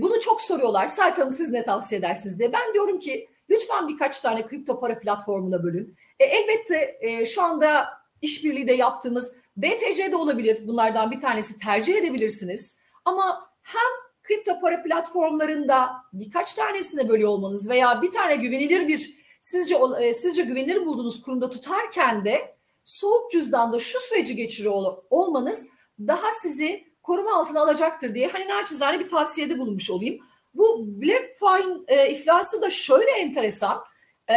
bunu 0.00 0.20
çok 0.20 0.42
soruyorlar. 0.42 0.86
Sait 0.86 1.18
Hanım 1.18 1.32
siz 1.32 1.50
ne 1.50 1.64
tavsiye 1.64 1.98
edersiniz 1.98 2.38
diye. 2.38 2.52
Ben 2.52 2.74
diyorum 2.74 2.98
ki 2.98 3.28
lütfen 3.52 3.88
birkaç 3.88 4.20
tane 4.20 4.46
kripto 4.46 4.80
para 4.80 4.98
platformuna 4.98 5.62
bölün. 5.62 5.96
E, 6.18 6.24
elbette 6.24 6.98
e, 7.00 7.26
şu 7.26 7.42
anda 7.42 7.88
işbirliği 8.22 8.68
de 8.68 8.72
yaptığımız 8.72 9.36
BTC 9.56 10.12
de 10.12 10.16
olabilir. 10.16 10.66
Bunlardan 10.66 11.10
bir 11.10 11.20
tanesi 11.20 11.58
tercih 11.58 11.96
edebilirsiniz. 11.96 12.80
Ama 13.04 13.48
hem 13.62 13.90
kripto 14.22 14.60
para 14.60 14.82
platformlarında 14.82 15.90
birkaç 16.12 16.52
tanesine 16.52 17.08
bölüyor 17.08 17.30
olmanız 17.30 17.68
veya 17.68 18.02
bir 18.02 18.10
tane 18.10 18.36
güvenilir 18.36 18.88
bir 18.88 19.22
sizce 19.40 19.76
e, 20.00 20.12
sizce 20.12 20.42
güvenilir 20.42 20.86
bulduğunuz 20.86 21.22
kurumda 21.22 21.50
tutarken 21.50 22.24
de 22.24 22.56
soğuk 22.84 23.30
cüzdanda 23.32 23.78
şu 23.78 23.98
süreci 23.98 24.36
geçiriyor 24.36 24.74
olmanız 25.10 25.68
daha 25.98 26.32
sizi 26.32 26.84
koruma 27.02 27.34
altına 27.34 27.60
alacaktır 27.60 28.14
diye 28.14 28.28
hani 28.28 28.48
naçizane 28.48 29.00
bir 29.00 29.08
tavsiyede 29.08 29.58
bulunmuş 29.58 29.90
olayım. 29.90 30.18
Bu 30.54 30.86
BlackFine 30.86 31.78
e, 31.88 32.10
iflası 32.10 32.62
da 32.62 32.70
şöyle 32.70 33.10
enteresan. 33.10 33.84
E, 34.30 34.36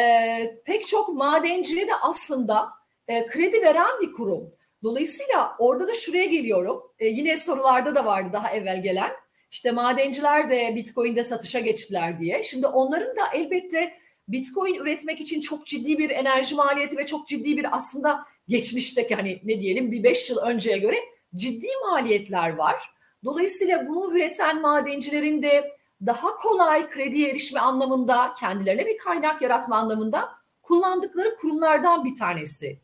pek 0.65 0.87
çok 0.87 1.09
madenciye 1.09 1.87
de 1.87 1.95
aslında 1.95 2.69
e, 3.07 3.25
kredi 3.25 3.61
veren 3.61 4.01
bir 4.01 4.11
kurum. 4.11 4.53
Dolayısıyla 4.83 5.55
orada 5.59 5.87
da 5.87 5.93
şuraya 5.93 6.25
geliyorum. 6.25 6.81
E, 6.99 7.07
yine 7.07 7.37
sorularda 7.37 7.95
da 7.95 8.05
vardı 8.05 8.29
daha 8.33 8.51
evvel 8.51 8.83
gelen. 8.83 9.11
İşte 9.51 9.71
madenciler 9.71 10.49
de 10.49 10.73
Bitcoin'de 10.75 11.23
satışa 11.23 11.59
geçtiler 11.59 12.19
diye. 12.19 12.43
Şimdi 12.43 12.67
onların 12.67 13.15
da 13.15 13.27
elbette 13.33 13.93
Bitcoin 14.27 14.75
üretmek 14.75 15.21
için 15.21 15.41
çok 15.41 15.65
ciddi 15.65 15.97
bir 15.97 16.09
enerji 16.09 16.55
maliyeti 16.55 16.97
ve 16.97 17.05
çok 17.05 17.27
ciddi 17.27 17.57
bir 17.57 17.75
aslında 17.75 18.25
geçmişteki 18.47 19.15
hani 19.15 19.41
ne 19.43 19.59
diyelim 19.59 19.91
bir 19.91 20.03
beş 20.03 20.29
yıl 20.29 20.37
önceye 20.37 20.77
göre 20.77 20.97
ciddi 21.35 21.67
maliyetler 21.89 22.55
var. 22.55 22.89
Dolayısıyla 23.23 23.87
bunu 23.87 24.17
üreten 24.17 24.61
madencilerin 24.61 25.43
de 25.43 25.71
daha 26.05 26.35
kolay 26.35 26.89
krediye 26.89 27.29
erişme 27.29 27.59
anlamında 27.59 28.33
kendilerine 28.39 28.85
bir 28.85 28.97
kaynak 28.97 29.41
yaratma 29.41 29.75
anlamında 29.77 30.29
kullandıkları 30.61 31.35
kurumlardan 31.35 32.05
bir 32.05 32.15
tanesi 32.15 32.79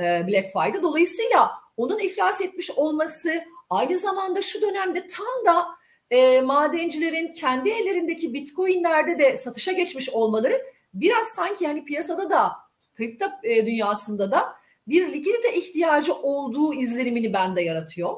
e, 0.00 0.02
BlackFi'de. 0.02 0.82
Dolayısıyla 0.82 1.52
onun 1.76 1.98
iflas 1.98 2.40
etmiş 2.40 2.70
olması 2.70 3.44
aynı 3.70 3.96
zamanda 3.96 4.42
şu 4.42 4.60
dönemde 4.60 5.06
tam 5.06 5.46
da 5.46 5.66
e, 6.10 6.40
madencilerin 6.40 7.32
kendi 7.32 7.70
ellerindeki 7.70 8.34
bitcoinlerde 8.34 9.18
de 9.18 9.36
satışa 9.36 9.72
geçmiş 9.72 10.10
olmaları 10.10 10.62
biraz 10.94 11.26
sanki 11.26 11.64
yani 11.64 11.84
piyasada 11.84 12.30
da 12.30 12.52
kripto 12.96 13.26
e, 13.42 13.66
dünyasında 13.66 14.30
da 14.30 14.56
bir 14.88 15.12
likidite 15.12 15.54
ihtiyacı 15.54 16.14
olduğu 16.14 16.74
izlenimini 16.74 17.32
bende 17.32 17.62
yaratıyor. 17.62 18.14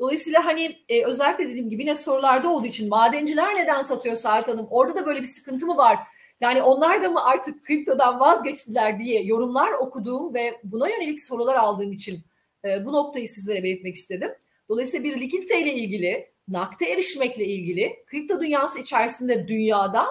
Dolayısıyla 0.00 0.46
hani 0.46 0.78
e, 0.88 1.04
özellikle 1.04 1.48
dediğim 1.48 1.70
gibi 1.70 1.82
yine 1.82 1.94
sorularda 1.94 2.48
olduğu 2.48 2.66
için 2.66 2.88
madenciler 2.88 3.54
neden 3.54 3.82
satıyor 3.82 4.16
Sait 4.16 4.48
Hanım? 4.48 4.66
Orada 4.70 4.94
da 4.94 5.06
böyle 5.06 5.20
bir 5.20 5.26
sıkıntı 5.26 5.66
mı 5.66 5.76
var? 5.76 5.98
Yani 6.40 6.62
onlar 6.62 7.02
da 7.02 7.10
mı 7.10 7.24
artık 7.24 7.64
kriptodan 7.64 8.20
vazgeçtiler 8.20 8.98
diye 8.98 9.22
yorumlar 9.22 9.72
okuduğum 9.72 10.34
ve 10.34 10.60
buna 10.64 10.88
yönelik 10.88 11.22
sorular 11.22 11.54
aldığım 11.54 11.92
için 11.92 12.20
e, 12.64 12.84
bu 12.86 12.92
noktayı 12.92 13.28
sizlere 13.28 13.62
belirtmek 13.62 13.96
istedim. 13.96 14.30
Dolayısıyla 14.68 15.04
bir 15.04 15.20
likidite 15.20 15.62
ile 15.62 15.74
ilgili, 15.74 16.28
nakde 16.48 16.86
erişmekle 16.86 17.44
ilgili 17.44 17.96
kripto 18.06 18.40
dünyası 18.40 18.80
içerisinde 18.80 19.48
dünyada 19.48 20.06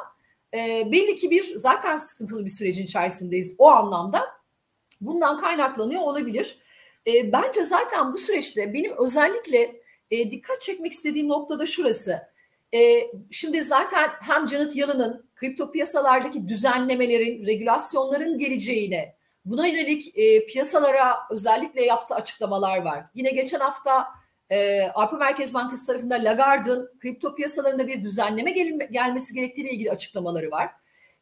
e, 0.53 0.91
belli 0.91 1.15
ki 1.15 1.31
bir 1.31 1.43
zaten 1.55 1.96
sıkıntılı 1.96 2.46
bir 2.46 2.50
sürecin 2.50 2.84
içerisindeyiz 2.84 3.55
o 3.58 3.67
anlamda. 3.67 4.25
Bundan 5.01 5.41
kaynaklanıyor 5.41 6.01
olabilir. 6.01 6.60
E, 7.08 7.32
bence 7.32 7.63
zaten 7.63 8.13
bu 8.13 8.18
süreçte 8.18 8.74
benim 8.74 8.94
özellikle 8.98 9.82
e, 10.12 10.32
dikkat 10.32 10.62
çekmek 10.62 10.94
istediğim 10.94 11.27
noktada 11.27 11.65
şurası. 11.65 12.20
E, 12.74 13.08
şimdi 13.32 13.63
zaten 13.63 14.10
hem 14.22 14.48
Janet 14.48 14.75
Yellen'ın 14.75 15.29
kripto 15.36 15.72
piyasalardaki 15.72 16.48
düzenlemelerin, 16.48 17.46
regülasyonların 17.46 18.38
geleceğine, 18.38 19.15
buna 19.46 19.68
yönelik 19.68 20.18
e, 20.18 20.46
piyasalara 20.46 21.18
özellikle 21.32 21.86
yaptığı 21.86 22.15
açıklamalar 22.15 22.82
var. 22.82 23.06
Yine 23.13 23.32
geçen 23.32 23.60
hafta 23.60 24.08
e, 24.50 24.82
Avrupa 24.82 25.18
Merkez 25.18 25.53
Bankası 25.53 25.88
tarafından 25.88 26.25
Lagarde'ın 26.25 27.00
kripto 27.00 27.36
piyasalarında 27.36 27.88
bir 27.88 28.03
düzenleme 28.03 28.51
gel- 28.51 28.88
gelmesi 28.91 29.34
gerektiğiyle 29.34 29.72
ilgili 29.72 29.91
açıklamaları 29.91 30.51
var. 30.51 30.72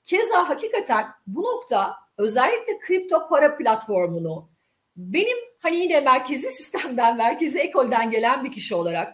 Keza 0.06 0.50
hakikaten 0.50 1.06
bu 1.28 1.44
nokta 1.44 1.96
özellikle 2.18 2.80
kripto 2.80 3.28
para 3.30 3.58
platformunu 3.58 4.50
benim 4.98 5.38
hani 5.60 5.78
yine 5.78 6.02
merkezi 6.02 6.52
sistemden, 6.52 7.18
merkezi 7.18 7.60
ekolden 7.60 8.12
gelen 8.12 8.44
bir 8.44 8.52
kişi 8.52 8.76
olarak 8.76 9.14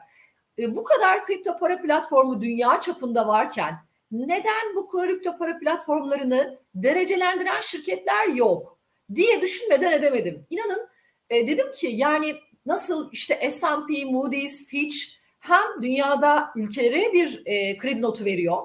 e, 0.60 0.76
bu 0.76 0.84
kadar 0.84 1.26
kripto 1.26 1.58
para 1.60 1.82
platformu 1.82 2.42
dünya 2.42 2.80
çapında 2.80 3.28
varken 3.28 3.76
neden 4.12 4.76
bu 4.76 4.88
kripto 4.88 5.38
para 5.38 5.60
platformlarını 5.60 6.60
derecelendiren 6.76 7.62
şirketler 7.62 8.28
yok 8.28 8.80
diye 9.16 9.42
düşünmeden 9.42 9.92
edemedim. 9.92 10.46
İnanın 10.50 10.88
e, 11.30 11.48
dedim 11.48 11.72
ki 11.72 11.88
yani 11.88 12.36
nasıl 12.66 13.10
işte 13.12 13.52
S&P, 13.52 14.06
Moody's, 14.06 14.68
Fitch 14.68 14.98
hem 15.40 15.82
dünyada 15.82 16.50
ülkelere 16.56 17.14
bir 17.14 17.42
e, 17.46 17.78
kredi 17.78 18.02
notu 18.02 18.26
veriyor. 18.26 18.58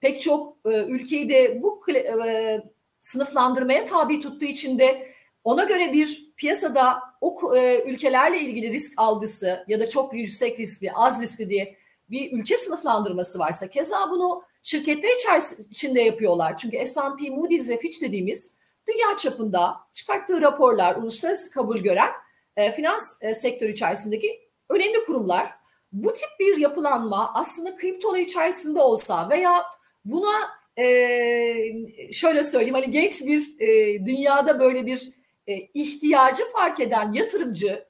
Pek 0.00 0.20
çok 0.20 0.56
e, 0.66 0.84
ülkeyi 0.84 1.28
de 1.28 1.62
bu 1.62 1.82
e, 2.28 2.60
sınıflandırmaya 3.00 3.84
tabi 3.84 4.20
tuttuğu 4.20 4.44
için 4.44 4.78
de 4.78 5.11
ona 5.44 5.64
göre 5.64 5.92
bir 5.92 6.32
piyasada 6.36 6.98
o 7.20 7.56
e, 7.56 7.82
ülkelerle 7.84 8.40
ilgili 8.40 8.72
risk 8.72 8.92
algısı 8.96 9.64
ya 9.68 9.80
da 9.80 9.88
çok 9.88 10.14
yüksek 10.14 10.60
riskli, 10.60 10.92
az 10.92 11.22
riskli 11.22 11.50
diye 11.50 11.76
bir 12.10 12.32
ülke 12.32 12.56
sınıflandırması 12.56 13.38
varsa 13.38 13.68
keza 13.68 14.10
bunu 14.10 14.42
şirketler 14.62 15.10
içinde 15.70 16.00
yapıyorlar. 16.00 16.56
Çünkü 16.56 16.86
S&P, 16.86 17.30
Moody's 17.30 17.68
ve 17.68 17.78
Fitch 17.78 18.00
dediğimiz 18.02 18.56
dünya 18.88 19.16
çapında 19.16 19.76
çıkarttığı 19.92 20.42
raporlar 20.42 20.96
uluslararası 20.96 21.50
kabul 21.50 21.78
gören 21.78 22.10
e, 22.56 22.72
finans 22.72 23.22
e, 23.22 23.34
sektörü 23.34 23.72
içerisindeki 23.72 24.40
önemli 24.68 25.04
kurumlar. 25.04 25.50
Bu 25.92 26.12
tip 26.12 26.28
bir 26.40 26.56
yapılanma 26.56 27.30
aslında 27.34 27.76
kriptolar 27.76 28.18
içerisinde 28.18 28.80
olsa 28.80 29.30
veya 29.30 29.64
buna 30.04 30.32
e, 30.76 32.12
şöyle 32.12 32.44
söyleyeyim 32.44 32.74
hani 32.74 32.90
genç 32.90 33.22
bir 33.26 33.60
e, 33.60 33.98
dünyada 34.06 34.60
böyle 34.60 34.86
bir 34.86 35.21
e, 35.46 35.52
ihtiyacı 35.74 36.52
fark 36.52 36.80
eden 36.80 37.12
yatırımcı 37.12 37.88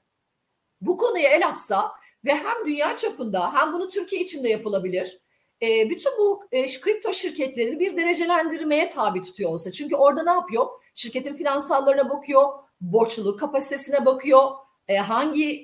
bu 0.81 0.97
konuya 0.97 1.31
el 1.31 1.49
atsa 1.49 1.93
ve 2.25 2.35
hem 2.35 2.67
dünya 2.67 2.97
çapında 2.97 3.55
hem 3.55 3.73
bunu 3.73 3.89
Türkiye 3.89 4.23
içinde 4.23 4.49
yapılabilir. 4.49 5.21
E, 5.63 5.91
bütün 5.91 6.13
bu 6.19 6.45
e, 6.53 6.67
kripto 6.67 7.13
şirketlerini 7.13 7.81
bir 7.81 7.97
derecelendirmeye 7.97 8.89
tabi 8.89 9.23
tutuyor 9.23 9.51
olsa. 9.51 9.73
Çünkü 9.73 9.97
orada 9.97 10.23
ne 10.23 10.31
yapıyor? 10.31 10.67
Şirketin 10.95 11.35
finansallarına 11.35 12.11
bakıyor, 12.11 12.49
borçluluk 12.81 13.41
kapasitesine 13.41 14.07
bakıyor, 14.07 14.51
e, 14.89 14.97
hangi 14.97 15.63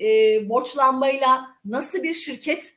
borçlanmayla 0.49 1.49
nasıl 1.65 2.03
bir 2.03 2.15
şirket 2.15 2.75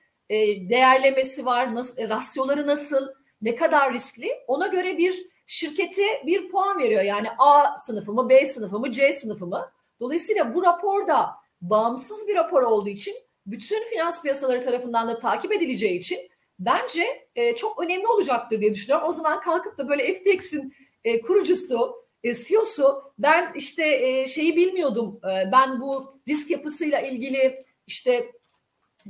değerlemesi 0.70 1.46
var, 1.46 1.76
nasıl, 1.76 2.10
rasyoları 2.10 2.68
nasıl, 2.68 3.08
ne 3.42 3.56
kadar 3.56 3.94
riskli 3.94 4.32
ona 4.48 4.68
göre 4.68 4.98
bir 4.98 5.31
şirkete 5.52 6.24
bir 6.26 6.50
puan 6.50 6.80
veriyor. 6.80 7.02
Yani 7.02 7.28
A 7.38 7.78
sınıfı 7.78 8.14
mı, 8.14 8.30
B 8.30 8.46
sınıfı 8.46 8.80
mı, 8.80 8.92
C 8.92 9.14
sınıfı 9.14 9.48
mı? 9.48 9.72
Dolayısıyla 10.00 10.56
bu 10.56 10.64
raporda 10.64 11.30
bağımsız 11.62 12.28
bir 12.28 12.36
rapor 12.36 12.64
olduğu 12.64 12.90
için 12.90 13.16
bütün 13.46 13.90
finans 13.90 14.22
piyasaları 14.22 14.62
tarafından 14.62 15.08
da 15.08 15.20
takip 15.20 15.52
edileceği 15.52 16.00
için 16.00 16.20
bence 16.60 17.28
e, 17.36 17.56
çok 17.56 17.84
önemli 17.84 18.08
olacaktır 18.08 18.62
diye 18.62 18.74
düşünüyorum. 18.74 19.08
O 19.08 19.12
zaman 19.12 19.42
kalkıp 19.42 19.78
da 19.78 19.90
böyle 19.90 20.14
FTX'in 20.14 20.74
e, 21.04 21.22
kurucusu 21.22 21.96
e, 22.24 22.34
CEO'su 22.34 23.14
ben 23.20 23.52
işte 23.56 24.08
e, 24.08 24.28
şeyi 24.28 24.56
bilmiyordum. 24.56 25.20
E, 25.24 25.52
ben 25.52 25.82
bu 25.82 26.20
risk 26.28 26.50
yapısıyla 26.50 27.02
ilgili 27.02 27.66
işte 27.88 28.32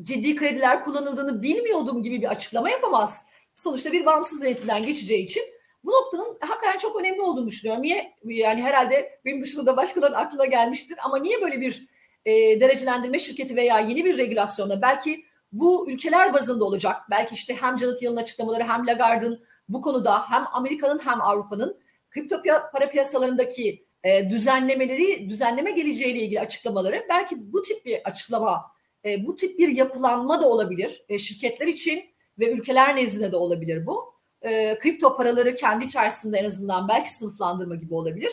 ciddi 0.04 0.36
krediler 0.36 0.84
kullanıldığını 0.84 1.42
bilmiyordum 1.42 2.04
gibi 2.04 2.22
bir 2.22 2.32
açıklama 2.32 2.70
yapamaz. 2.70 3.26
Sonuçta 3.56 3.92
bir 3.92 4.06
bağımsız 4.06 4.42
denetimden 4.42 4.84
geçeceği 4.84 5.26
için 5.26 5.44
bu 5.84 5.92
noktanın 5.92 6.38
hakikaten 6.42 6.78
çok 6.78 7.00
önemli 7.00 7.22
olduğunu 7.22 7.48
düşünüyorum. 7.48 7.84
Niye? 7.84 8.14
Yani 8.24 8.62
herhalde 8.62 9.20
benim 9.26 9.42
dışında 9.42 9.66
da 9.66 9.78
başkalarının 9.78 10.18
aklına 10.18 10.46
gelmiştir 10.46 10.98
ama 11.04 11.18
niye 11.18 11.42
böyle 11.42 11.62
bir 11.62 11.88
e, 12.26 12.32
derecelendirme 12.60 13.20
şirketi 13.20 13.56
veya 13.56 13.80
yeni 13.80 14.06
bir 14.06 14.18
regülasyonda 14.18 14.82
belki 14.82 15.26
bu 15.52 15.92
ülkeler 15.92 16.34
bazında 16.34 16.66
olacak. 16.66 16.96
Belki 17.10 17.36
işte 17.36 17.56
hem 17.56 17.80
Janet 17.80 18.02
Yellen'ın 18.02 18.22
açıklamaları 18.22 18.64
hem 18.64 18.88
Lagarde'ın 18.88 19.44
bu 19.70 19.82
konuda 19.82 20.30
hem 20.30 20.44
Amerika'nın 20.54 21.00
hem 21.00 21.22
Avrupa'nın 21.22 21.78
kripto 22.10 22.42
para 22.74 22.90
piyasalarındaki 22.90 23.86
e, 24.04 24.30
düzenlemeleri, 24.30 25.30
düzenleme 25.30 25.72
geleceğiyle 25.72 26.20
ilgili 26.20 26.40
açıklamaları 26.40 27.06
belki 27.10 27.54
bu 27.54 27.62
tip 27.62 27.86
bir 27.86 28.02
açıklama, 28.06 28.62
e, 29.06 29.26
bu 29.26 29.36
tip 29.36 29.60
bir 29.60 29.68
yapılanma 29.70 30.42
da 30.42 30.50
olabilir 30.50 31.04
e, 31.10 31.20
şirketler 31.20 31.68
için 31.68 32.04
ve 32.40 32.52
ülkeler 32.52 32.96
nezdinde 32.96 33.32
de 33.32 33.36
olabilir 33.36 33.86
bu. 33.86 34.14
E, 34.42 34.80
kripto 34.80 35.18
paraları 35.18 35.56
kendi 35.56 35.86
içerisinde 35.86 36.38
en 36.38 36.46
azından 36.46 36.88
belki 36.88 37.14
sınıflandırma 37.14 37.76
gibi 37.76 37.94
olabilir. 37.94 38.32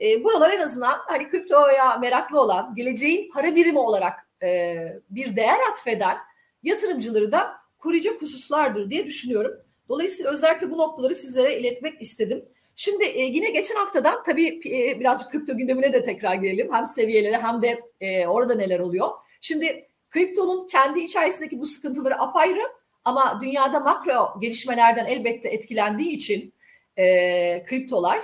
E, 0.00 0.24
buralar 0.24 0.50
en 0.50 0.60
azından 0.60 0.98
hani 1.06 1.28
kriptoya 1.28 1.96
meraklı 1.96 2.40
olan, 2.40 2.74
geleceğin 2.74 3.30
para 3.30 3.54
birimi 3.54 3.78
olarak 3.78 4.28
e, 4.42 4.76
bir 5.10 5.36
değer 5.36 5.58
atfeden 5.70 6.16
yatırımcıları 6.62 7.32
da 7.32 7.52
koruyacak 7.78 8.22
hususlardır 8.22 8.90
diye 8.90 9.06
düşünüyorum. 9.06 9.52
Dolayısıyla 9.88 10.30
özellikle 10.30 10.70
bu 10.70 10.78
noktaları 10.78 11.14
sizlere 11.14 11.60
iletmek 11.60 12.02
istedim. 12.02 12.44
Şimdi 12.76 13.04
e, 13.04 13.22
yine 13.22 13.50
geçen 13.50 13.74
haftadan 13.74 14.22
tabii 14.22 14.60
e, 14.66 15.00
birazcık 15.00 15.30
kripto 15.30 15.56
gündemine 15.56 15.92
de 15.92 16.04
tekrar 16.04 16.34
gelelim. 16.34 16.72
Hem 16.72 16.86
seviyelere 16.86 17.38
hem 17.38 17.62
de 17.62 17.80
e, 18.00 18.26
orada 18.26 18.54
neler 18.54 18.80
oluyor. 18.80 19.08
Şimdi 19.40 19.88
kriptonun 20.10 20.66
kendi 20.66 21.00
içerisindeki 21.00 21.60
bu 21.60 21.66
sıkıntıları 21.66 22.20
apayrı 22.20 22.60
ama 23.04 23.38
dünyada 23.42 23.80
makro 23.80 24.40
gelişmelerden 24.40 25.06
elbette 25.06 25.48
etkilendiği 25.48 26.10
için 26.10 26.54
e, 26.96 27.64
kriptolar 27.64 28.22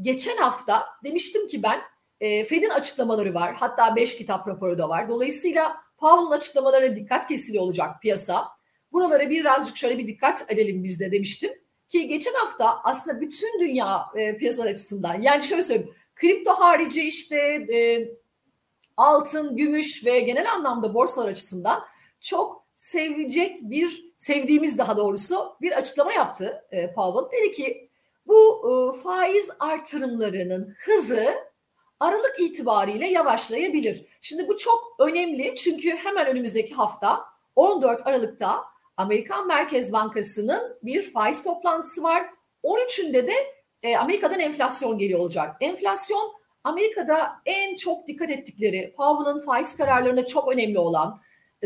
geçen 0.00 0.36
hafta 0.36 0.86
demiştim 1.04 1.46
ki 1.46 1.62
ben 1.62 1.80
e, 2.20 2.44
Fed'in 2.44 2.70
açıklamaları 2.70 3.34
var. 3.34 3.54
Hatta 3.58 3.96
5 3.96 4.16
kitap 4.16 4.48
raporu 4.48 4.78
da 4.78 4.88
var. 4.88 5.08
Dolayısıyla 5.08 5.76
Powell'ın 5.98 6.30
açıklamalarına 6.30 6.96
dikkat 6.96 7.28
kesiliyor 7.28 7.64
olacak 7.64 8.02
piyasa. 8.02 8.48
Buralara 8.92 9.30
birazcık 9.30 9.76
şöyle 9.76 9.98
bir 9.98 10.06
dikkat 10.06 10.50
edelim 10.52 10.84
biz 10.84 11.00
de 11.00 11.12
demiştim. 11.12 11.52
Ki 11.88 12.08
geçen 12.08 12.34
hafta 12.34 12.80
aslında 12.84 13.20
bütün 13.20 13.60
dünya 13.60 14.06
e, 14.16 14.36
piyasalar 14.36 14.66
açısından 14.66 15.22
yani 15.22 15.44
şöyle 15.44 15.62
söyleyeyim 15.62 15.94
kripto 16.14 16.50
harici 16.50 17.02
işte 17.02 17.36
e, 17.74 18.08
altın, 18.96 19.56
gümüş 19.56 20.06
ve 20.06 20.20
genel 20.20 20.52
anlamda 20.52 20.94
borsalar 20.94 21.28
açısından 21.28 21.84
çok 22.20 22.63
sevecek 22.84 23.60
bir 23.60 24.14
sevdiğimiz 24.18 24.78
daha 24.78 24.96
doğrusu 24.96 25.56
bir 25.60 25.72
açıklama 25.72 26.12
yaptı 26.12 26.64
e, 26.70 26.94
Powell. 26.94 27.38
Dedi 27.38 27.50
ki 27.50 27.90
bu 28.26 28.62
e, 28.68 29.02
faiz 29.02 29.50
artırımlarının 29.58 30.74
hızı 30.78 31.34
Aralık 32.00 32.40
itibariyle 32.40 33.08
yavaşlayabilir. 33.08 34.06
Şimdi 34.20 34.48
bu 34.48 34.56
çok 34.56 34.96
önemli 34.98 35.54
çünkü 35.56 35.90
hemen 35.90 36.26
önümüzdeki 36.26 36.74
hafta 36.74 37.24
14 37.56 38.06
Aralık'ta 38.06 38.64
Amerikan 38.96 39.46
Merkez 39.46 39.92
Bankası'nın 39.92 40.78
bir 40.82 41.12
faiz 41.12 41.42
toplantısı 41.42 42.02
var. 42.02 42.26
13'ünde 42.64 43.26
de 43.26 43.34
e, 43.82 43.96
Amerika'dan 43.96 44.40
enflasyon 44.40 44.98
geliyor 44.98 45.20
olacak. 45.20 45.56
Enflasyon 45.60 46.32
Amerika'da 46.64 47.32
en 47.46 47.76
çok 47.76 48.06
dikkat 48.06 48.30
ettikleri, 48.30 48.94
Powell'ın 48.96 49.40
faiz 49.40 49.76
kararlarında 49.76 50.26
çok 50.26 50.52
önemli 50.52 50.78
olan, 50.78 51.20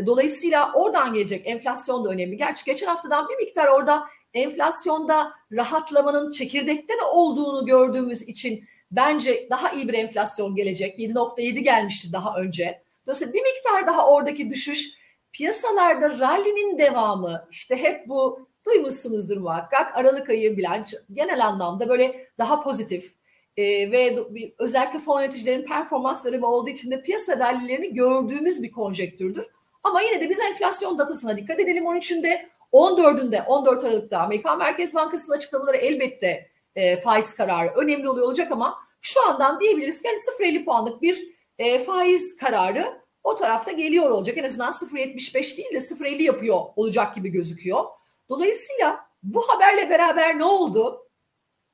dolayısıyla 0.05 0.73
oradan 0.73 1.13
gelecek 1.13 1.47
enflasyon 1.47 2.05
da 2.05 2.09
önemli. 2.09 2.37
Gerçi 2.37 2.65
geçen 2.65 2.87
haftadan 2.87 3.29
bir 3.29 3.35
miktar 3.35 3.67
orada 3.67 4.03
enflasyonda 4.33 5.31
rahatlamanın 5.51 6.31
çekirdekte 6.31 6.93
de 6.93 7.03
olduğunu 7.13 7.65
gördüğümüz 7.65 8.21
için 8.21 8.65
bence 8.91 9.47
daha 9.49 9.71
iyi 9.71 9.87
bir 9.87 9.93
enflasyon 9.93 10.55
gelecek. 10.55 10.99
7.7 10.99 11.59
gelmişti 11.59 12.13
daha 12.13 12.35
önce. 12.35 12.81
Dolayısıyla 13.05 13.33
bir 13.33 13.41
miktar 13.41 13.87
daha 13.87 14.07
oradaki 14.07 14.49
düşüş 14.49 14.99
piyasalarda 15.31 16.19
rally'nin 16.19 16.77
devamı 16.77 17.47
işte 17.51 17.75
hep 17.75 18.07
bu 18.07 18.47
duymuşsunuzdur 18.65 19.37
muhakkak 19.37 19.97
Aralık 19.97 20.29
ayı 20.29 20.57
bilanço 20.57 20.97
genel 21.13 21.45
anlamda 21.45 21.89
böyle 21.89 22.27
daha 22.37 22.61
pozitif 22.61 23.13
e, 23.57 23.91
ve 23.91 24.17
özellikle 24.59 24.99
fon 24.99 25.21
yöneticilerin 25.21 25.65
performansları 25.65 26.45
olduğu 26.45 26.69
için 26.69 26.91
de 26.91 27.01
piyasa 27.01 27.39
rallilerini 27.39 27.93
gördüğümüz 27.93 28.63
bir 28.63 28.71
konjektürdür. 28.71 29.45
Ama 29.83 30.01
yine 30.01 30.21
de 30.21 30.29
biz 30.29 30.39
enflasyon 30.39 30.97
datasına 30.97 31.37
dikkat 31.37 31.59
edelim 31.59 31.83
13'ünde 31.83 32.45
14'ünde 32.73 33.45
14 33.45 33.83
Aralık'ta 33.83 34.19
Amerikan 34.19 34.57
Merkez 34.57 34.95
Bankası'nın 34.95 35.37
açıklamaları 35.37 35.77
elbette 35.77 36.49
e, 36.75 37.01
faiz 37.01 37.37
kararı 37.37 37.73
önemli 37.75 38.09
oluyor 38.09 38.27
olacak 38.27 38.51
ama 38.51 38.77
şu 39.01 39.27
andan 39.27 39.59
diyebiliriz 39.59 40.01
ki 40.01 40.07
yani 40.07 40.17
0.50 40.17 40.65
puanlık 40.65 41.01
bir 41.01 41.19
e, 41.57 41.79
faiz 41.79 42.37
kararı 42.37 43.01
o 43.23 43.35
tarafta 43.35 43.71
geliyor 43.71 44.09
olacak. 44.09 44.37
En 44.37 44.43
azından 44.43 44.71
0.75 44.71 45.57
değil 45.57 45.71
de 45.73 45.77
0.50 45.77 46.23
yapıyor 46.23 46.59
olacak 46.75 47.15
gibi 47.15 47.29
gözüküyor. 47.29 47.83
Dolayısıyla 48.29 48.99
bu 49.23 49.41
haberle 49.49 49.89
beraber 49.89 50.39
ne 50.39 50.45
oldu? 50.45 51.05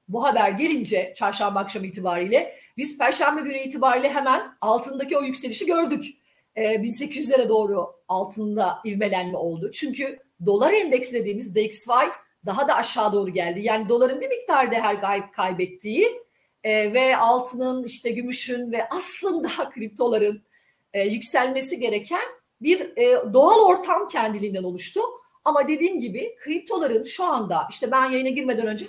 Bu 0.08 0.24
haber 0.24 0.50
gelince 0.50 1.14
çarşamba 1.16 1.60
akşamı 1.60 1.86
itibariyle 1.86 2.56
biz 2.78 2.98
perşembe 2.98 3.42
günü 3.42 3.58
itibariyle 3.58 4.10
hemen 4.10 4.58
altındaki 4.62 5.18
o 5.18 5.22
yükselişi 5.22 5.66
gördük. 5.66 6.06
Ee, 6.56 6.64
1800'lere 6.64 7.50
doğru 7.50 7.88
altında 8.08 8.80
ivmelenme 8.86 9.38
oldu. 9.38 9.72
Çünkü 9.72 10.20
dolar 10.46 10.74
endeksi 10.74 11.14
dediğimiz 11.14 11.56
DXY 11.56 11.92
daha 12.46 12.68
da 12.68 12.76
aşağı 12.76 13.14
doğru 13.14 13.34
geldi. 13.34 13.60
Yani 13.64 13.90
doların 13.90 14.22
bir 14.22 14.28
miktar 14.28 14.72
değer 14.72 15.32
kaybettiği 15.32 16.26
e, 16.64 16.94
ve 16.94 17.18
altının 17.18 17.84
işte 17.84 18.10
gümüşün 18.10 18.72
ve 18.72 18.90
aslında 18.90 19.50
kriptoların 19.74 20.44
e, 20.94 21.08
yükselmesi 21.08 21.80
gereken 21.80 22.26
bir 22.62 22.98
e, 22.98 23.34
doğal 23.34 23.60
ortam 23.60 24.08
kendiliğinden 24.08 24.64
oluştu. 24.64 25.02
Ama 25.46 25.68
dediğim 25.68 26.00
gibi 26.00 26.36
kriptoların 26.36 27.04
şu 27.04 27.24
anda 27.24 27.68
işte 27.70 27.92
ben 27.92 28.12
yayına 28.12 28.30
girmeden 28.30 28.68
önce 28.68 28.86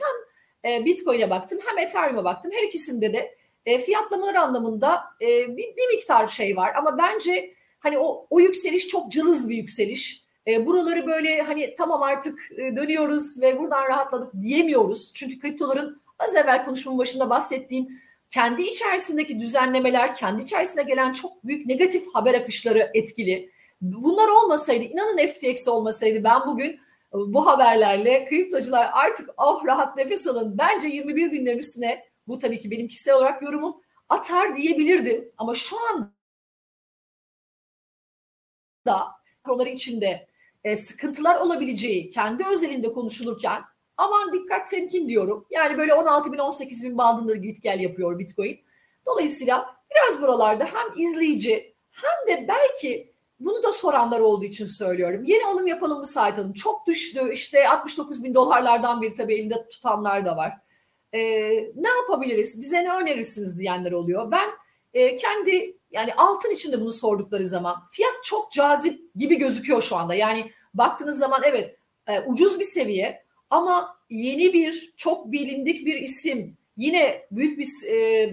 hem 0.62 0.84
Bitcoin'e 0.84 1.30
baktım 1.30 1.58
hem 1.66 1.78
Ethereum'a 1.78 2.24
baktım. 2.24 2.52
Her 2.54 2.62
ikisinde 2.62 3.12
de 3.12 3.36
fiyatlamalar 3.78 4.34
anlamında 4.34 5.04
bir, 5.20 5.76
bir 5.76 5.94
miktar 5.94 6.28
şey 6.28 6.56
var. 6.56 6.74
Ama 6.74 6.98
bence 6.98 7.55
hani 7.86 7.98
o, 7.98 8.26
o 8.30 8.40
yükseliş 8.40 8.88
çok 8.88 9.12
cılız 9.12 9.48
bir 9.48 9.56
yükseliş. 9.56 10.24
E, 10.46 10.66
buraları 10.66 11.06
böyle 11.06 11.42
hani 11.42 11.74
tamam 11.78 12.02
artık 12.02 12.38
e, 12.58 12.76
dönüyoruz 12.76 13.42
ve 13.42 13.58
buradan 13.58 13.84
rahatladık 13.84 14.42
diyemiyoruz. 14.42 15.12
Çünkü 15.14 15.38
kriptoların 15.38 16.02
az 16.18 16.34
evvel 16.34 16.64
konuşmamın 16.64 16.98
başında 16.98 17.30
bahsettiğim 17.30 17.88
kendi 18.30 18.62
içerisindeki 18.62 19.40
düzenlemeler, 19.40 20.14
kendi 20.14 20.42
içerisinde 20.42 20.82
gelen 20.82 21.12
çok 21.12 21.44
büyük 21.44 21.66
negatif 21.66 22.14
haber 22.14 22.34
akışları 22.34 22.90
etkili. 22.94 23.50
Bunlar 23.80 24.28
olmasaydı, 24.28 24.84
inanın 24.84 25.26
FTX 25.26 25.68
olmasaydı 25.68 26.24
ben 26.24 26.40
bugün 26.46 26.70
e, 26.70 26.78
bu 27.12 27.46
haberlerle 27.46 28.24
kriptocular 28.28 28.90
artık 28.92 29.30
oh 29.36 29.66
rahat 29.66 29.96
nefes 29.96 30.26
alın. 30.26 30.58
Bence 30.58 30.88
21 30.88 31.32
binlerin 31.32 31.58
üstüne 31.58 32.04
bu 32.28 32.38
tabii 32.38 32.58
ki 32.58 32.70
benim 32.70 32.88
kişisel 32.88 33.14
olarak 33.14 33.42
yorumum 33.42 33.76
atar 34.08 34.56
diyebilirdim. 34.56 35.28
Ama 35.38 35.54
şu 35.54 35.76
an 35.86 36.15
da 38.86 39.06
konuları 39.44 39.68
içinde 39.68 40.26
e, 40.64 40.76
sıkıntılar 40.76 41.40
olabileceği 41.40 42.08
kendi 42.08 42.44
özelinde 42.46 42.92
konuşulurken 42.92 43.62
Aman 43.96 44.32
dikkat 44.32 44.68
temkin 44.68 45.08
diyorum. 45.08 45.46
Yani 45.50 45.78
böyle 45.78 45.94
16 45.94 46.32
bin 46.32 46.38
18 46.38 46.84
bin 46.84 46.98
bandında 46.98 47.34
git 47.34 47.62
gel 47.62 47.80
yapıyor 47.80 48.18
Bitcoin. 48.18 48.60
Dolayısıyla 49.06 49.76
biraz 49.90 50.22
buralarda 50.22 50.64
hem 50.64 51.02
izleyici 51.02 51.74
hem 51.90 52.36
de 52.36 52.48
belki 52.48 53.12
bunu 53.40 53.62
da 53.62 53.72
soranlar 53.72 54.20
olduğu 54.20 54.44
için 54.44 54.66
söylüyorum. 54.66 55.24
Yeni 55.24 55.46
alım 55.46 55.66
yapalım 55.66 55.98
mı 55.98 56.06
sahip 56.06 56.38
alım? 56.38 56.52
Çok 56.52 56.86
düştü. 56.86 57.20
İşte 57.32 57.68
69 57.68 58.24
bin 58.24 58.34
dolarlardan 58.34 59.02
bir 59.02 59.14
tabii 59.14 59.34
elinde 59.34 59.68
tutanlar 59.68 60.26
da 60.26 60.36
var. 60.36 60.52
Ee, 61.12 61.20
ne 61.74 61.88
yapabiliriz? 61.88 62.60
Bize 62.60 62.84
ne 62.84 62.92
önerirsiniz 62.92 63.58
diyenler 63.58 63.92
oluyor. 63.92 64.30
Ben 64.30 64.48
e, 64.94 65.16
kendi 65.16 65.75
yani 65.90 66.14
altın 66.14 66.50
içinde 66.50 66.80
bunu 66.80 66.92
sordukları 66.92 67.46
zaman 67.46 67.84
fiyat 67.90 68.24
çok 68.24 68.52
cazip 68.52 69.14
gibi 69.14 69.38
gözüküyor 69.38 69.82
şu 69.82 69.96
anda. 69.96 70.14
Yani 70.14 70.52
baktığınız 70.74 71.18
zaman 71.18 71.42
evet 71.44 71.76
e, 72.06 72.20
ucuz 72.20 72.58
bir 72.58 72.64
seviye 72.64 73.22
ama 73.50 73.96
yeni 74.10 74.52
bir 74.52 74.92
çok 74.96 75.32
bilindik 75.32 75.86
bir 75.86 75.96
isim 75.96 76.56
yine 76.76 77.26
büyük 77.30 77.58
bir 77.58 77.92
e, 77.92 78.30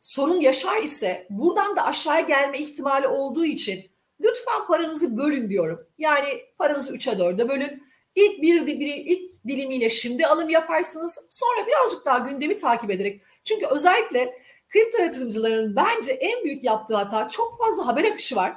sorun 0.00 0.40
yaşar 0.40 0.82
ise 0.82 1.26
buradan 1.30 1.76
da 1.76 1.84
aşağıya 1.84 2.20
gelme 2.20 2.58
ihtimali 2.58 3.06
olduğu 3.06 3.44
için 3.44 3.90
lütfen 4.20 4.66
paranızı 4.66 5.16
bölün 5.16 5.50
diyorum. 5.50 5.86
Yani 5.98 6.26
paranızı 6.58 6.94
3'e 6.94 7.12
4'e 7.12 7.48
bölün. 7.48 7.88
İlk 8.14 8.42
bir, 8.42 8.66
bir 8.66 8.94
ilk 8.94 9.44
dilimiyle 9.46 9.90
şimdi 9.90 10.26
alım 10.26 10.48
yaparsınız. 10.48 11.26
Sonra 11.30 11.66
birazcık 11.66 12.06
daha 12.06 12.18
gündemi 12.18 12.56
takip 12.56 12.90
ederek 12.90 13.22
Çünkü 13.44 13.66
özellikle 13.66 14.42
kripto 14.68 15.02
yatırımcıların 15.02 15.76
bence 15.76 16.12
en 16.12 16.44
büyük 16.44 16.64
yaptığı 16.64 16.94
hata 16.96 17.28
çok 17.28 17.58
fazla 17.58 17.86
haber 17.86 18.04
akışı 18.04 18.36
var. 18.36 18.56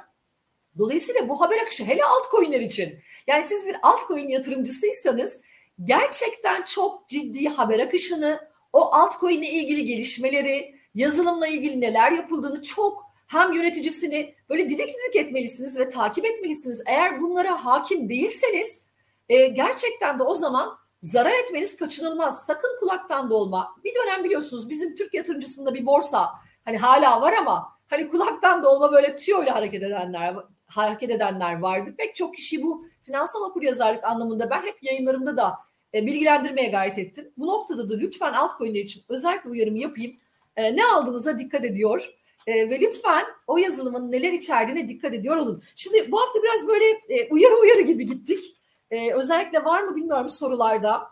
Dolayısıyla 0.78 1.28
bu 1.28 1.40
haber 1.40 1.58
akışı 1.58 1.84
hele 1.84 2.04
altcoin'ler 2.04 2.60
için. 2.60 2.98
Yani 3.26 3.44
siz 3.44 3.66
bir 3.66 3.76
altcoin 3.82 4.28
yatırımcısıysanız 4.28 5.42
gerçekten 5.84 6.62
çok 6.64 7.08
ciddi 7.08 7.48
haber 7.48 7.78
akışını, 7.78 8.40
o 8.72 8.80
altcoin 8.80 9.42
ile 9.42 9.50
ilgili 9.50 9.86
gelişmeleri, 9.86 10.74
yazılımla 10.94 11.46
ilgili 11.46 11.80
neler 11.80 12.12
yapıldığını 12.12 12.62
çok 12.62 13.04
hem 13.26 13.52
yöneticisini 13.52 14.34
böyle 14.48 14.70
didik 14.70 14.88
didik 14.88 15.16
etmelisiniz 15.16 15.78
ve 15.78 15.88
takip 15.88 16.24
etmelisiniz. 16.24 16.82
Eğer 16.86 17.20
bunlara 17.20 17.64
hakim 17.64 18.08
değilseniz 18.08 18.88
e, 19.28 19.46
gerçekten 19.46 20.18
de 20.18 20.22
o 20.22 20.34
zaman 20.34 20.78
zarar 21.02 21.32
etmeniz 21.44 21.76
kaçınılmaz. 21.76 22.46
Sakın 22.46 22.78
kulaktan 22.80 23.30
dolma. 23.30 23.76
Bir 23.84 23.94
dönem 23.94 24.24
biliyorsunuz 24.24 24.70
bizim 24.70 24.96
Türk 24.96 25.14
yatırımcısında 25.14 25.74
bir 25.74 25.86
borsa 25.86 26.30
hani 26.64 26.78
hala 26.78 27.20
var 27.20 27.32
ama 27.32 27.68
hani 27.90 28.08
kulaktan 28.08 28.62
dolma 28.62 28.92
böyle 28.92 29.16
tüyo 29.16 29.42
ile 29.42 29.50
hareket 29.50 29.82
edenler 29.82 30.36
hareket 30.66 31.10
edenler 31.10 31.58
vardı. 31.58 31.94
Pek 31.98 32.14
çok 32.14 32.34
kişi 32.34 32.62
bu 32.62 32.86
finansal 33.02 33.40
okuryazarlık 33.40 34.04
anlamında 34.04 34.50
ben 34.50 34.62
hep 34.62 34.82
yayınlarımda 34.82 35.36
da 35.36 35.54
e, 35.94 36.06
bilgilendirmeye 36.06 36.68
gayret 36.68 36.98
ettim. 36.98 37.32
Bu 37.36 37.46
noktada 37.46 37.90
da 37.90 37.94
lütfen 37.96 38.32
altcoin'ler 38.32 38.80
için 38.80 39.02
özellikle 39.08 39.50
uyarımı 39.50 39.78
yapayım. 39.78 40.16
E, 40.56 40.76
ne 40.76 40.84
aldığınıza 40.86 41.38
dikkat 41.38 41.64
ediyor. 41.64 42.14
E, 42.46 42.70
ve 42.70 42.80
lütfen 42.80 43.24
o 43.46 43.58
yazılımın 43.58 44.12
neler 44.12 44.32
içerdiğine 44.32 44.88
dikkat 44.88 45.14
ediyor 45.14 45.36
olun. 45.36 45.62
Şimdi 45.76 46.12
bu 46.12 46.20
hafta 46.20 46.42
biraz 46.42 46.68
böyle 46.68 46.84
e, 47.08 47.28
uyarı 47.30 47.54
uyarı 47.54 47.80
gibi 47.80 48.06
gittik. 48.06 48.56
E, 48.92 49.12
özellikle 49.12 49.64
var 49.64 49.82
mı 49.82 49.96
bilmiyorum 49.96 50.28
sorularda. 50.28 51.08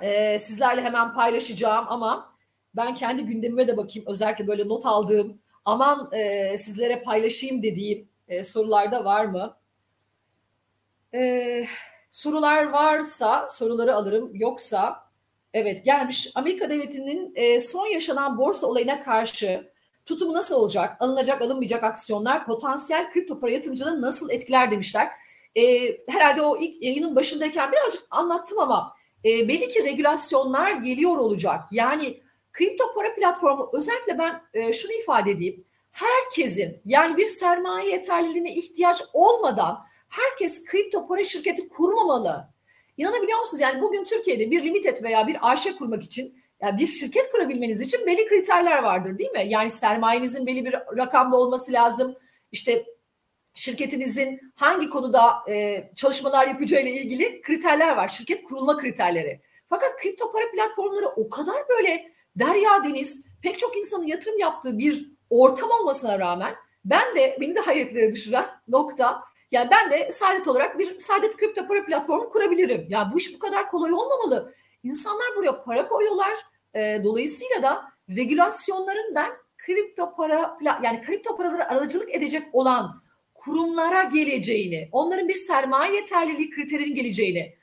E, 0.00 0.38
sizlerle 0.38 0.82
hemen 0.82 1.14
paylaşacağım 1.14 1.84
ama 1.88 2.36
ben 2.76 2.94
kendi 2.94 3.22
gündemime 3.24 3.68
de 3.68 3.76
bakayım. 3.76 4.08
Özellikle 4.08 4.46
böyle 4.46 4.68
not 4.68 4.86
aldığım, 4.86 5.40
aman 5.64 6.08
e, 6.12 6.58
sizlere 6.58 7.02
paylaşayım 7.02 7.62
dediğim 7.62 8.08
e, 8.28 8.44
sorularda 8.44 9.04
var 9.04 9.24
mı? 9.24 9.56
E, 11.14 11.66
sorular 12.10 12.64
varsa 12.64 13.48
soruları 13.48 13.94
alırım. 13.94 14.30
Yoksa 14.34 15.04
evet 15.54 15.84
gelmiş. 15.84 16.32
Amerika 16.34 16.70
devletinin 16.70 17.32
e, 17.34 17.60
son 17.60 17.86
yaşanan 17.86 18.38
borsa 18.38 18.66
olayına 18.66 19.02
karşı 19.02 19.70
tutumu 20.06 20.34
nasıl 20.34 20.56
olacak? 20.56 20.96
Alınacak 21.00 21.42
alınmayacak 21.42 21.84
aksiyonlar 21.84 22.46
potansiyel 22.46 23.10
kripto 23.10 23.40
para 23.40 23.50
yatırımcılarını 23.50 24.02
nasıl 24.02 24.30
etkiler 24.30 24.70
demişler. 24.70 25.25
E, 25.56 25.96
herhalde 26.08 26.42
o 26.42 26.58
ilk 26.60 26.82
yayının 26.82 27.16
başındayken 27.16 27.72
birazcık 27.72 28.02
anlattım 28.10 28.58
ama 28.58 28.96
e, 29.24 29.48
belli 29.48 29.68
ki 29.68 29.84
regülasyonlar 29.84 30.72
geliyor 30.72 31.16
olacak. 31.16 31.60
Yani 31.72 32.22
kripto 32.52 32.94
para 32.94 33.14
platformu 33.14 33.70
özellikle 33.72 34.18
ben 34.18 34.42
e, 34.54 34.72
şunu 34.72 34.92
ifade 34.92 35.30
edeyim. 35.30 35.64
Herkesin 35.90 36.80
yani 36.84 37.16
bir 37.16 37.26
sermaye 37.26 37.90
yeterliliğine 37.90 38.54
ihtiyaç 38.54 39.02
olmadan 39.12 39.78
herkes 40.08 40.64
kripto 40.64 41.08
para 41.08 41.24
şirketi 41.24 41.68
kurmamalı. 41.68 42.48
İnanabiliyor 42.96 43.38
musunuz? 43.38 43.60
Yani 43.60 43.82
bugün 43.82 44.04
Türkiye'de 44.04 44.50
bir 44.50 44.64
limited 44.64 45.02
veya 45.02 45.26
bir 45.26 45.52
AŞ 45.52 45.76
kurmak 45.78 46.02
için 46.02 46.42
yani 46.62 46.78
bir 46.78 46.86
şirket 46.86 47.32
kurabilmeniz 47.32 47.80
için 47.80 48.06
belli 48.06 48.26
kriterler 48.26 48.82
vardır 48.82 49.18
değil 49.18 49.30
mi? 49.30 49.44
Yani 49.46 49.70
sermayenizin 49.70 50.46
belli 50.46 50.64
bir 50.64 50.72
rakamda 50.72 51.36
olması 51.36 51.72
lazım. 51.72 52.16
İşte 52.52 52.84
şirketinizin 53.56 54.52
hangi 54.54 54.90
konuda 54.90 55.34
e, 55.48 55.84
çalışmalar 55.94 56.48
yapacağı 56.48 56.82
ile 56.82 56.90
ilgili 56.90 57.42
kriterler 57.42 57.96
var. 57.96 58.08
Şirket 58.08 58.44
kurulma 58.44 58.76
kriterleri. 58.76 59.40
Fakat 59.68 59.96
kripto 59.96 60.32
para 60.32 60.50
platformları 60.50 61.08
o 61.08 61.28
kadar 61.28 61.68
böyle 61.68 62.12
derya 62.36 62.84
deniz 62.84 63.26
pek 63.42 63.58
çok 63.58 63.76
insanın 63.76 64.06
yatırım 64.06 64.38
yaptığı 64.38 64.78
bir 64.78 65.10
ortam 65.30 65.70
olmasına 65.70 66.18
rağmen 66.18 66.54
ben 66.84 67.16
de 67.16 67.36
beni 67.40 67.54
de 67.54 67.60
hayretlere 67.60 68.12
düşüren 68.12 68.46
nokta 68.68 69.22
yani 69.50 69.70
ben 69.70 69.90
de 69.90 70.10
saadet 70.10 70.48
olarak 70.48 70.78
bir 70.78 70.98
saadet 70.98 71.36
kripto 71.36 71.68
para 71.68 71.84
platformu 71.86 72.28
kurabilirim. 72.28 72.86
Ya 72.88 73.10
bu 73.12 73.18
iş 73.18 73.34
bu 73.34 73.38
kadar 73.38 73.68
kolay 73.68 73.92
olmamalı. 73.92 74.54
İnsanlar 74.82 75.26
buraya 75.36 75.62
para 75.62 75.88
koyuyorlar. 75.88 76.34
E, 76.74 77.04
dolayısıyla 77.04 77.62
da 77.62 77.84
regülasyonların 78.16 79.14
ben 79.14 79.32
kripto 79.58 80.14
para 80.16 80.58
yani 80.82 81.02
kripto 81.02 81.36
paraları 81.36 81.68
aracılık 81.68 82.14
edecek 82.14 82.42
olan 82.52 83.05
kurumlara 83.46 84.02
geleceğini, 84.02 84.88
onların 84.92 85.28
bir 85.28 85.34
sermaye 85.34 85.94
yeterliliği 85.94 86.50
kriterinin 86.50 86.94
geleceğini 86.94 87.56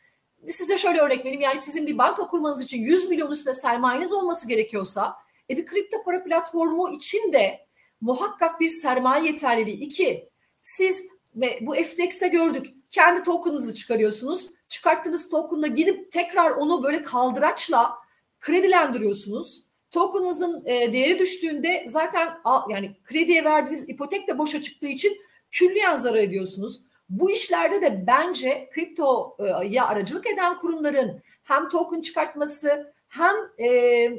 size 0.49 0.77
şöyle 0.77 0.99
örnek 0.99 1.19
vereyim. 1.19 1.41
Yani 1.41 1.61
sizin 1.61 1.87
bir 1.87 1.97
banka 1.97 2.27
kurmanız 2.27 2.63
için 2.63 2.81
100 2.81 3.09
milyon 3.09 3.31
üstünde 3.31 3.53
sermayeniz 3.53 4.13
olması 4.13 4.47
gerekiyorsa 4.47 5.15
e 5.49 5.57
bir 5.57 5.65
kripto 5.65 6.03
para 6.03 6.23
platformu 6.23 6.89
için 6.89 7.33
de 7.33 7.67
muhakkak 8.01 8.59
bir 8.59 8.69
sermaye 8.69 9.25
yeterliliği. 9.25 9.79
İki, 9.79 10.29
siz 10.61 11.07
ve 11.35 11.59
bu 11.61 11.73
FTX'te 11.75 12.27
gördük. 12.27 12.67
Kendi 12.91 13.23
token'ınızı 13.23 13.75
çıkarıyorsunuz. 13.75 14.49
Çıkarttığınız 14.67 15.29
token'la 15.29 15.67
gidip 15.67 16.11
tekrar 16.11 16.51
onu 16.51 16.83
böyle 16.83 17.03
kaldıraçla 17.03 17.95
kredilendiriyorsunuz. 18.39 19.63
Token'ınızın 19.91 20.63
e, 20.65 20.93
değeri 20.93 21.19
düştüğünde 21.19 21.85
zaten 21.87 22.29
yani 22.69 22.95
krediye 23.03 23.43
verdiğiniz 23.43 23.89
ipotek 23.89 24.27
de 24.27 24.37
boşa 24.37 24.61
çıktığı 24.61 24.87
için 24.87 25.17
külliyen 25.53 25.95
zarar 25.95 26.19
ediyorsunuz. 26.19 26.81
Bu 27.09 27.31
işlerde 27.31 27.81
de 27.81 28.07
bence 28.07 28.69
kriptoya 28.73 29.85
aracılık 29.87 30.27
eden 30.27 30.59
kurumların 30.59 31.21
hem 31.43 31.69
token 31.69 32.01
çıkartması 32.01 32.93
hem 33.07 33.35
e, 33.67 34.09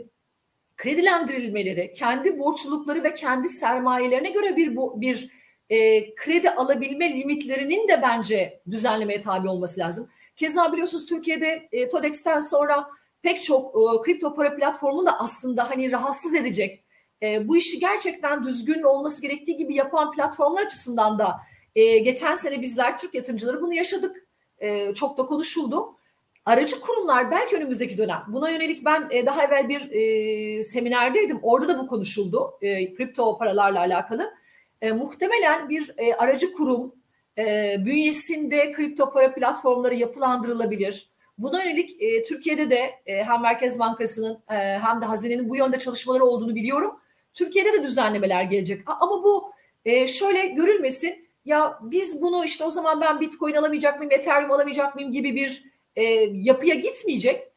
kredilendirilmeleri, 0.76 1.92
kendi 1.92 2.38
borçlulukları 2.38 3.04
ve 3.04 3.14
kendi 3.14 3.48
sermayelerine 3.48 4.30
göre 4.30 4.56
bir 4.56 4.76
bir 4.76 5.30
e, 5.70 6.14
kredi 6.14 6.50
alabilme 6.50 7.16
limitlerinin 7.16 7.88
de 7.88 8.02
bence 8.02 8.60
düzenlemeye 8.70 9.20
tabi 9.20 9.48
olması 9.48 9.80
lazım. 9.80 10.08
Keza 10.36 10.72
biliyorsunuz 10.72 11.06
Türkiye'de 11.06 11.68
e, 11.72 11.88
TODEX'ten 11.88 12.40
sonra 12.40 12.86
pek 13.22 13.42
çok 13.42 13.74
e, 13.76 14.02
kripto 14.02 14.34
para 14.34 14.56
platformu 14.56 15.06
da 15.06 15.20
aslında 15.20 15.70
hani 15.70 15.92
rahatsız 15.92 16.34
edecek. 16.34 16.83
E, 17.24 17.48
bu 17.48 17.56
işi 17.56 17.80
gerçekten 17.80 18.44
düzgün 18.44 18.82
olması 18.82 19.22
gerektiği 19.22 19.56
gibi 19.56 19.74
yapan 19.74 20.12
platformlar 20.12 20.64
açısından 20.64 21.18
da 21.18 21.36
e, 21.74 21.98
geçen 21.98 22.34
sene 22.34 22.62
bizler 22.62 22.98
Türk 22.98 23.14
yatırımcıları 23.14 23.62
bunu 23.62 23.74
yaşadık. 23.74 24.16
E, 24.58 24.94
çok 24.94 25.18
da 25.18 25.26
konuşuldu. 25.26 25.96
Aracı 26.44 26.80
kurumlar 26.80 27.30
belki 27.30 27.56
önümüzdeki 27.56 27.98
dönem. 27.98 28.22
Buna 28.28 28.50
yönelik 28.50 28.84
ben 28.84 29.08
e, 29.10 29.26
daha 29.26 29.44
evvel 29.44 29.68
bir 29.68 29.90
e, 29.90 30.62
seminerdeydim. 30.62 31.38
Orada 31.42 31.68
da 31.68 31.78
bu 31.78 31.86
konuşuldu. 31.86 32.58
E, 32.62 32.94
kripto 32.94 33.38
paralarla 33.38 33.78
alakalı 33.78 34.34
e, 34.82 34.92
muhtemelen 34.92 35.68
bir 35.68 35.94
e, 35.98 36.14
aracı 36.14 36.52
kurum 36.52 36.94
e, 37.38 37.76
bünyesinde 37.86 38.72
kripto 38.72 39.12
para 39.12 39.34
platformları 39.34 39.94
yapılandırılabilir. 39.94 41.08
Buna 41.38 41.64
yönelik 41.64 42.02
e, 42.02 42.24
Türkiye'de 42.24 42.70
de 42.70 42.94
e, 43.06 43.24
hem 43.24 43.42
Merkez 43.42 43.78
Bankası'nın 43.78 44.38
e, 44.50 44.54
hem 44.78 45.00
de 45.00 45.04
hazinenin 45.04 45.48
bu 45.48 45.56
yönde 45.56 45.78
çalışmaları 45.78 46.24
olduğunu 46.24 46.54
biliyorum. 46.54 47.00
Türkiye'de 47.34 47.72
de 47.72 47.82
düzenlemeler 47.82 48.42
gelecek. 48.42 48.82
Ama 48.86 49.24
bu 49.24 49.52
e, 49.84 50.06
şöyle 50.06 50.46
görülmesin. 50.46 51.28
Ya 51.44 51.78
biz 51.82 52.22
bunu 52.22 52.44
işte 52.44 52.64
o 52.64 52.70
zaman 52.70 53.00
ben 53.00 53.20
Bitcoin 53.20 53.54
alamayacak 53.54 53.98
mıyım, 53.98 54.12
Ethereum 54.12 54.52
alamayacak 54.52 54.94
mıyım 54.94 55.12
gibi 55.12 55.36
bir 55.36 55.64
e, 55.96 56.02
yapıya 56.32 56.74
gitmeyecek. 56.74 57.48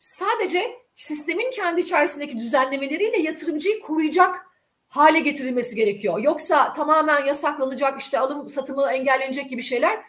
Sadece 0.00 0.78
sistemin 0.94 1.50
kendi 1.50 1.80
içerisindeki 1.80 2.38
düzenlemeleriyle 2.38 3.18
yatırımcıyı 3.18 3.80
koruyacak 3.80 4.46
hale 4.88 5.20
getirilmesi 5.20 5.76
gerekiyor. 5.76 6.18
Yoksa 6.18 6.72
tamamen 6.72 7.24
yasaklanacak 7.24 8.00
işte 8.00 8.18
alım 8.18 8.48
satımı 8.48 8.90
engellenecek 8.90 9.50
gibi 9.50 9.62
şeyler 9.62 10.00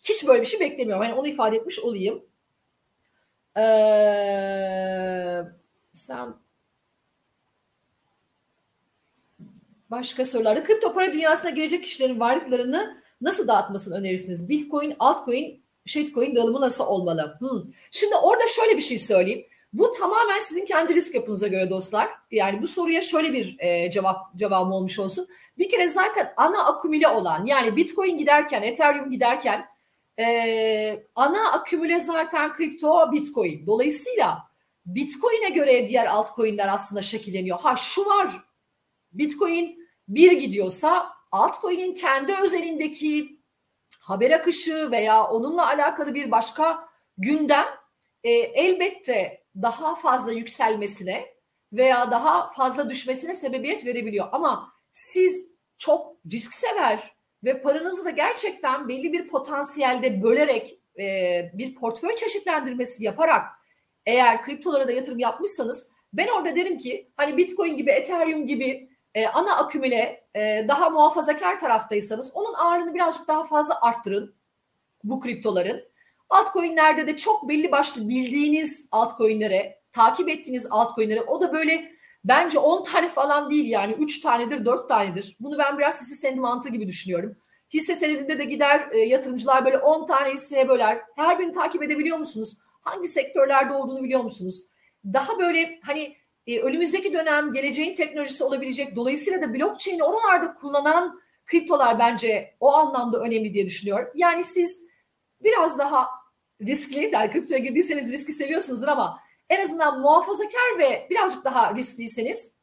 hiç 0.00 0.26
böyle 0.26 0.42
bir 0.42 0.46
şey 0.46 0.60
beklemiyorum. 0.60 1.04
Yani 1.04 1.14
onu 1.14 1.26
ifade 1.28 1.56
etmiş 1.56 1.78
olayım. 1.78 2.24
Ee, 3.56 5.42
sen 5.92 6.34
başka 9.90 10.24
sorularda 10.24 10.64
kripto 10.64 10.94
para 10.94 11.12
dünyasına 11.12 11.50
gelecek 11.50 11.84
kişilerin 11.84 12.20
varlıklarını 12.20 13.02
nasıl 13.20 13.48
dağıtmasını 13.48 13.96
önerirsiniz? 13.96 14.48
Bitcoin, 14.48 14.96
altcoin, 14.98 15.64
shitcoin 15.86 16.34
dağılımı 16.36 16.60
nasıl 16.60 16.84
olmalı? 16.84 17.36
Hmm. 17.38 17.62
Şimdi 17.90 18.14
orada 18.16 18.48
şöyle 18.48 18.76
bir 18.76 18.82
şey 18.82 18.98
söyleyeyim. 18.98 19.46
Bu 19.72 19.92
tamamen 19.92 20.38
sizin 20.38 20.66
kendi 20.66 20.94
risk 20.94 21.14
yapınıza 21.14 21.48
göre 21.48 21.70
dostlar. 21.70 22.08
Yani 22.30 22.62
bu 22.62 22.66
soruya 22.66 23.00
şöyle 23.00 23.32
bir 23.32 23.56
e, 23.58 23.90
cevap 23.90 24.36
cevabım 24.36 24.72
olmuş 24.72 24.98
olsun. 24.98 25.28
Bir 25.58 25.70
kere 25.70 25.88
zaten 25.88 26.32
ana 26.36 26.64
akümüle 26.64 27.08
olan 27.08 27.44
yani 27.44 27.76
Bitcoin 27.76 28.18
giderken, 28.18 28.62
Ethereum 28.62 29.10
giderken 29.10 29.64
e, 30.18 30.26
ana 31.14 31.52
akümüle 31.52 32.00
zaten 32.00 32.52
kripto 32.52 33.12
Bitcoin. 33.12 33.66
Dolayısıyla 33.66 34.38
Bitcoin'e 34.86 35.48
göre 35.48 35.88
diğer 35.88 36.06
altcoin'ler 36.06 36.74
aslında 36.74 37.02
şekilleniyor. 37.02 37.58
Ha 37.58 37.76
şu 37.76 38.06
var 38.06 38.30
Bitcoin 39.12 39.75
bir 40.08 40.32
gidiyorsa 40.32 41.12
altcoin'in 41.32 41.94
kendi 41.94 42.34
özelindeki 42.34 43.40
haber 44.00 44.30
akışı 44.30 44.90
veya 44.90 45.24
onunla 45.24 45.66
alakalı 45.66 46.14
bir 46.14 46.30
başka 46.30 46.88
gündem 47.18 47.66
e, 48.24 48.30
elbette 48.30 49.44
daha 49.62 49.94
fazla 49.94 50.32
yükselmesine 50.32 51.26
veya 51.72 52.10
daha 52.10 52.52
fazla 52.52 52.90
düşmesine 52.90 53.34
sebebiyet 53.34 53.86
verebiliyor. 53.86 54.28
Ama 54.32 54.72
siz 54.92 55.52
çok 55.78 56.16
risk 56.32 56.54
sever 56.54 57.16
ve 57.44 57.62
paranızı 57.62 58.04
da 58.04 58.10
gerçekten 58.10 58.88
belli 58.88 59.12
bir 59.12 59.28
potansiyelde 59.28 60.22
bölerek 60.22 60.78
e, 60.98 61.04
bir 61.54 61.74
portföy 61.74 62.16
çeşitlendirmesi 62.16 63.04
yaparak 63.04 63.46
eğer 64.06 64.42
kriptolara 64.42 64.88
da 64.88 64.92
yatırım 64.92 65.18
yapmışsanız 65.18 65.90
ben 66.12 66.28
orada 66.28 66.56
derim 66.56 66.78
ki 66.78 67.12
hani 67.16 67.36
Bitcoin 67.36 67.76
gibi, 67.76 67.90
Ethereum 67.90 68.46
gibi 68.46 68.90
e, 69.16 69.26
ana 69.26 69.56
akümüle 69.56 70.24
e, 70.34 70.64
daha 70.68 70.90
muhafazakar 70.90 71.60
taraftaysanız 71.60 72.30
onun 72.34 72.54
ağırlığını 72.54 72.94
birazcık 72.94 73.28
daha 73.28 73.44
fazla 73.44 73.78
arttırın 73.80 74.34
bu 75.04 75.20
kriptoların. 75.20 75.82
Altcoin'lerde 76.28 77.06
de 77.06 77.16
çok 77.16 77.48
belli 77.48 77.72
başlı 77.72 78.08
bildiğiniz 78.08 78.88
altcoin'lere, 78.92 79.80
takip 79.92 80.28
ettiğiniz 80.28 80.66
altcoin'lere 80.70 81.22
o 81.22 81.40
da 81.40 81.52
böyle 81.52 81.92
bence 82.24 82.58
10 82.58 82.84
tane 82.84 83.08
falan 83.08 83.50
değil 83.50 83.70
yani 83.70 83.92
3 83.92 84.20
tanedir, 84.20 84.64
4 84.64 84.88
tanedir. 84.88 85.36
Bunu 85.40 85.58
ben 85.58 85.78
biraz 85.78 86.00
hisse 86.00 86.14
senedi 86.14 86.40
mantığı 86.40 86.68
gibi 86.68 86.86
düşünüyorum. 86.86 87.36
Hisse 87.74 87.94
senedinde 87.94 88.38
de 88.38 88.44
gider 88.44 88.88
e, 88.92 88.98
yatırımcılar 88.98 89.64
böyle 89.64 89.78
10 89.78 90.06
tane 90.06 90.32
hisseye 90.32 90.68
böler. 90.68 90.98
Her 91.16 91.38
birini 91.38 91.52
takip 91.52 91.82
edebiliyor 91.82 92.18
musunuz? 92.18 92.58
Hangi 92.80 93.08
sektörlerde 93.08 93.74
olduğunu 93.74 94.02
biliyor 94.02 94.20
musunuz? 94.20 94.62
Daha 95.04 95.38
böyle 95.38 95.80
hani 95.82 96.16
e, 96.46 96.60
önümüzdeki 96.60 97.12
dönem 97.12 97.52
geleceğin 97.52 97.96
teknolojisi 97.96 98.44
olabilecek. 98.44 98.96
Dolayısıyla 98.96 99.42
da 99.42 99.54
blockchain'i 99.54 100.04
oralarda 100.04 100.54
kullanan 100.54 101.20
kriptolar 101.46 101.98
bence 101.98 102.54
o 102.60 102.72
anlamda 102.72 103.20
önemli 103.20 103.54
diye 103.54 103.66
düşünüyorum. 103.66 104.08
Yani 104.14 104.44
siz 104.44 104.86
biraz 105.40 105.78
daha 105.78 106.08
riskli, 106.60 107.10
yani 107.12 107.30
kriptoya 107.30 107.58
girdiyseniz 107.58 108.12
riski 108.12 108.32
seviyorsunuzdur 108.32 108.88
ama 108.88 109.20
en 109.50 109.62
azından 109.62 110.00
muhafazakar 110.00 110.78
ve 110.78 111.06
birazcık 111.10 111.44
daha 111.44 111.74
riskliyseniz, 111.74 112.56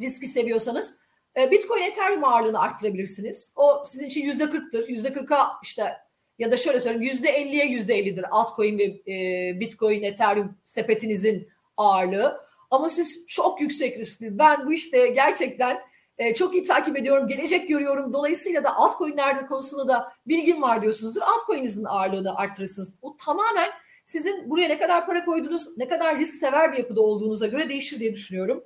riski 0.00 0.26
seviyorsanız 0.26 0.98
e, 1.40 1.50
Bitcoin 1.50 1.82
Ethereum 1.82 2.24
ağırlığını 2.24 2.60
arttırabilirsiniz. 2.60 3.52
O 3.56 3.82
sizin 3.86 4.06
için 4.06 4.22
yüzde 4.22 4.50
kırktır. 4.50 4.88
Yüzde 4.88 5.12
kırka 5.12 5.52
işte 5.62 5.96
ya 6.38 6.52
da 6.52 6.56
şöyle 6.56 6.80
söyleyeyim 6.80 7.02
yüzde 7.02 7.28
elliye 7.28 7.66
yüzde 7.66 7.94
ellidir 7.94 8.24
altcoin 8.30 8.78
ve 8.78 8.84
e, 8.84 9.60
Bitcoin 9.60 10.02
Ethereum 10.02 10.58
sepetinizin 10.64 11.48
ağırlığı. 11.76 12.43
Ama 12.74 12.88
siz 12.88 13.26
çok 13.26 13.60
yüksek 13.60 13.98
riskli. 13.98 14.38
Ben 14.38 14.66
bu 14.66 14.72
işte 14.72 15.08
gerçekten 15.08 15.78
e, 16.18 16.34
çok 16.34 16.54
iyi 16.54 16.64
takip 16.64 16.96
ediyorum. 16.96 17.28
Gelecek 17.28 17.68
görüyorum. 17.68 18.12
Dolayısıyla 18.12 18.64
da 18.64 18.76
altcoin'lerde 18.76 19.46
konusunda 19.46 19.88
da 19.88 20.12
bilgim 20.26 20.62
var 20.62 20.82
diyorsunuzdur. 20.82 21.20
Altcoin'inizin 21.20 21.84
ağırlığını 21.84 22.36
arttırırsınız. 22.36 22.94
O 23.02 23.16
tamamen 23.16 23.70
sizin 24.04 24.50
buraya 24.50 24.68
ne 24.68 24.78
kadar 24.78 25.06
para 25.06 25.24
koydunuz, 25.24 25.78
ne 25.78 25.88
kadar 25.88 26.18
risk 26.18 26.34
sever 26.34 26.72
bir 26.72 26.78
yapıda 26.78 27.00
olduğunuza 27.00 27.46
göre 27.46 27.68
değişir 27.68 28.00
diye 28.00 28.12
düşünüyorum. 28.12 28.64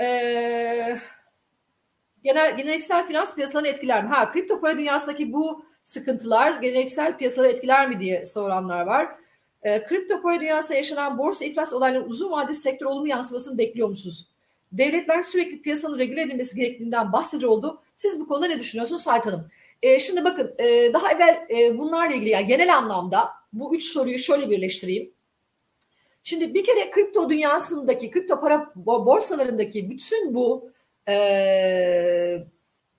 Eee 0.00 1.00
genel 2.24 2.56
geleneksel 2.56 3.06
finans 3.06 3.34
piyasalarını 3.34 3.68
etkiler 3.68 4.04
mi? 4.04 4.08
Ha 4.08 4.32
kripto 4.32 4.60
para 4.60 4.78
dünyasındaki 4.78 5.32
bu 5.32 5.64
sıkıntılar 5.82 6.60
geleneksel 6.60 7.16
piyasaları 7.16 7.50
etkiler 7.50 7.88
mi 7.88 8.00
diye 8.00 8.24
soranlar 8.24 8.86
var. 8.86 9.08
E, 9.62 9.84
kripto 9.84 10.22
para 10.22 10.40
dünyasında 10.40 10.76
yaşanan 10.76 11.18
borsa 11.18 11.44
iflas 11.44 11.72
olaylarının 11.72 12.08
uzun 12.08 12.30
vadeli 12.30 12.54
sektör 12.54 12.86
olumlu 12.86 13.08
yansımasını 13.08 13.58
bekliyor 13.58 13.88
musunuz? 13.88 14.26
Devletler 14.72 15.22
sürekli 15.22 15.62
piyasanın 15.62 15.98
regüle 15.98 16.22
edilmesi 16.22 16.56
gerektiğinden 16.56 17.12
bahsediyor 17.12 17.50
oldu. 17.50 17.82
Siz 17.96 18.20
bu 18.20 18.28
konuda 18.28 18.46
ne 18.46 18.58
düşünüyorsunuz 18.58 19.02
Sait 19.02 19.26
Hanım? 19.26 19.48
E, 19.82 20.00
şimdi 20.00 20.24
bakın 20.24 20.54
e, 20.58 20.92
daha 20.92 21.12
evvel 21.12 21.46
e, 21.50 21.78
bunlarla 21.78 22.14
ilgili 22.14 22.30
yani 22.30 22.46
genel 22.46 22.76
anlamda 22.76 23.28
bu 23.52 23.76
üç 23.76 23.84
soruyu 23.84 24.18
şöyle 24.18 24.50
birleştireyim. 24.50 25.12
Şimdi 26.22 26.54
bir 26.54 26.64
kere 26.64 26.90
kripto 26.90 27.30
dünyasındaki, 27.30 28.10
kripto 28.10 28.40
para 28.40 28.72
borsalarındaki 28.76 29.90
bütün 29.90 30.34
bu 30.34 30.70
e, 31.08 32.46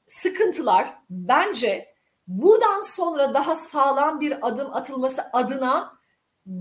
sıkıntılar 0.07 0.93
bence 1.09 1.93
buradan 2.27 2.81
sonra 2.81 3.33
daha 3.33 3.55
sağlam 3.55 4.21
bir 4.21 4.47
adım 4.47 4.73
atılması 4.73 5.21
adına 5.33 5.98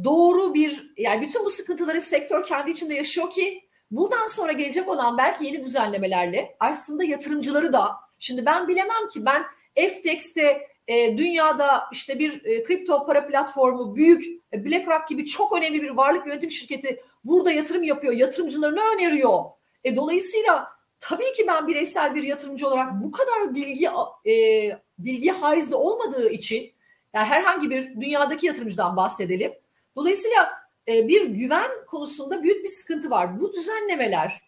doğru 0.05 0.55
bir 0.55 0.93
yani 0.97 1.27
bütün 1.27 1.45
bu 1.45 1.51
sıkıntıları 1.51 2.01
sektör 2.01 2.45
kendi 2.45 2.71
içinde 2.71 2.95
yaşıyor 2.95 3.31
ki 3.31 3.69
buradan 3.91 4.27
sonra 4.27 4.53
gelecek 4.53 4.89
olan 4.89 5.19
belki 5.19 5.47
yeni 5.47 5.65
düzenlemelerle 5.65 6.57
aslında 6.61 7.05
yatırımcıları 7.05 7.73
da 7.73 7.97
şimdi 8.19 8.47
ben 8.47 8.69
bilemem 8.69 9.09
ki 9.13 9.25
ben 9.25 9.43
FTX'te 9.89 10.69
e, 10.89 11.19
dünyada 11.19 11.85
işte 11.93 12.19
bir 12.19 12.45
e, 12.45 12.63
kripto 12.63 13.07
para 13.07 13.27
platformu 13.27 13.97
büyük 13.97 14.25
e, 14.53 14.65
BlackRock 14.65 15.09
gibi 15.09 15.27
çok 15.27 15.57
önemli 15.57 15.83
bir 15.83 15.91
varlık 15.91 16.27
yönetim 16.27 16.51
şirketi 16.51 17.03
burada 17.25 17.53
yatırım 17.53 17.83
yapıyor 17.83 18.13
yatırımcılarına 18.13 18.81
öneriyor. 18.95 19.45
E, 19.85 19.97
dolayısıyla 19.97 20.69
tabii 21.01 21.33
ki 21.33 21.47
ben 21.47 21.69
bireysel 21.69 22.15
bir 22.15 22.23
yatırımcı 22.23 22.69
olarak 22.69 22.93
bu 23.03 23.11
kadar 23.11 23.55
bilgi 23.55 23.89
e, 24.27 24.33
bilgi 24.99 25.31
haizde 25.31 25.77
olmadığı 25.77 26.31
için 26.31 26.73
yani 27.15 27.27
herhangi 27.27 27.71
bir 27.71 28.01
dünyadaki 28.01 28.47
yatırımcıdan 28.47 28.97
bahsedelim. 28.97 29.53
Dolayısıyla 29.99 30.51
e, 30.89 31.09
bir 31.09 31.27
güven 31.27 31.71
konusunda 31.87 32.43
büyük 32.43 32.65
bir 32.65 32.69
sıkıntı 32.69 33.11
var. 33.11 33.41
Bu 33.41 33.53
düzenlemeler 33.53 34.41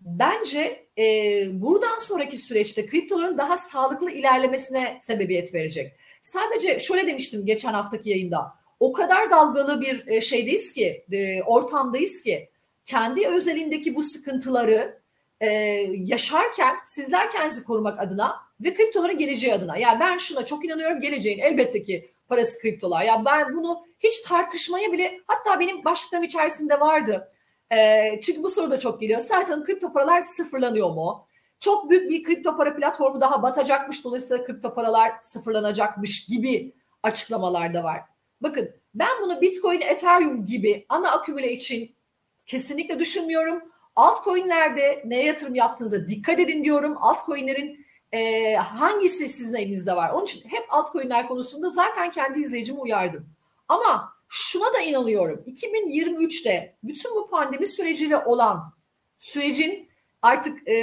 bence 0.00 0.86
e, 0.98 1.04
buradan 1.52 1.98
sonraki 1.98 2.38
süreçte 2.38 2.86
kriptoların 2.86 3.38
daha 3.38 3.58
sağlıklı 3.58 4.10
ilerlemesine 4.10 4.98
sebebiyet 5.00 5.54
verecek. 5.54 5.92
Sadece 6.22 6.78
şöyle 6.78 7.06
demiştim 7.06 7.46
geçen 7.46 7.72
haftaki 7.72 8.10
yayında. 8.10 8.54
O 8.80 8.92
kadar 8.92 9.30
dalgalı 9.30 9.80
bir 9.80 10.06
e, 10.06 10.20
şeydeyiz 10.20 10.72
ki, 10.74 11.04
e, 11.12 11.42
ortamdayız 11.42 12.22
ki 12.22 12.48
kendi 12.84 13.26
özelindeki 13.26 13.94
bu 13.94 14.02
sıkıntıları 14.02 15.00
e, 15.40 15.48
yaşarken 15.94 16.76
sizler 16.86 17.30
kendinizi 17.30 17.64
korumak 17.64 18.00
adına 18.00 18.36
ve 18.60 18.74
kriptoların 18.74 19.18
geleceği 19.18 19.54
adına. 19.54 19.76
Yani 19.76 20.00
ben 20.00 20.16
şuna 20.18 20.44
çok 20.44 20.64
inanıyorum 20.64 21.00
geleceğin 21.00 21.38
elbette 21.38 21.82
ki 21.82 22.11
parası 22.32 22.60
kriptolar. 22.60 23.02
Ya 23.02 23.22
ben 23.24 23.56
bunu 23.56 23.84
hiç 23.98 24.22
tartışmaya 24.22 24.92
bile 24.92 25.20
hatta 25.26 25.60
benim 25.60 25.84
başlıklarım 25.84 26.24
içerisinde 26.24 26.80
vardı. 26.80 27.28
E, 27.72 28.20
çünkü 28.20 28.42
bu 28.42 28.50
soru 28.50 28.70
da 28.70 28.78
çok 28.78 29.00
geliyor. 29.00 29.20
Zaten 29.20 29.64
kripto 29.64 29.92
paralar 29.92 30.22
sıfırlanıyor 30.22 30.90
mu? 30.90 31.26
Çok 31.60 31.90
büyük 31.90 32.10
bir 32.10 32.24
kripto 32.24 32.56
para 32.56 32.76
platformu 32.76 33.20
daha 33.20 33.42
batacakmış. 33.42 34.04
Dolayısıyla 34.04 34.44
kripto 34.44 34.74
paralar 34.74 35.12
sıfırlanacakmış 35.20 36.26
gibi 36.26 36.74
açıklamalar 37.02 37.74
da 37.74 37.84
var. 37.84 38.00
Bakın 38.40 38.70
ben 38.94 39.10
bunu 39.22 39.40
Bitcoin, 39.40 39.80
Ethereum 39.80 40.44
gibi 40.44 40.86
ana 40.88 41.10
akümüle 41.10 41.52
için 41.52 41.96
kesinlikle 42.46 42.98
düşünmüyorum. 42.98 43.62
Altcoin'lerde 43.96 45.02
neye 45.06 45.24
yatırım 45.24 45.54
yaptığınıza 45.54 46.08
dikkat 46.08 46.40
edin 46.40 46.64
diyorum. 46.64 46.96
Altcoin'lerin 47.00 47.81
e, 48.12 48.54
hangisi 48.54 49.28
sizin 49.28 49.54
elinizde 49.54 49.96
var? 49.96 50.10
Onun 50.10 50.24
için 50.24 50.48
hep 50.48 50.64
altcoin'ler 50.68 51.28
konusunda 51.28 51.68
zaten 51.68 52.10
kendi 52.10 52.40
izleyicimi 52.40 52.80
uyardım. 52.80 53.26
Ama 53.68 54.12
şuna 54.28 54.74
da 54.74 54.80
inanıyorum. 54.80 55.44
2023'te 55.46 56.76
bütün 56.82 57.14
bu 57.14 57.30
pandemi 57.30 57.66
süreciyle 57.66 58.16
olan 58.16 58.74
sürecin 59.18 59.88
artık 60.22 60.68
e, 60.68 60.74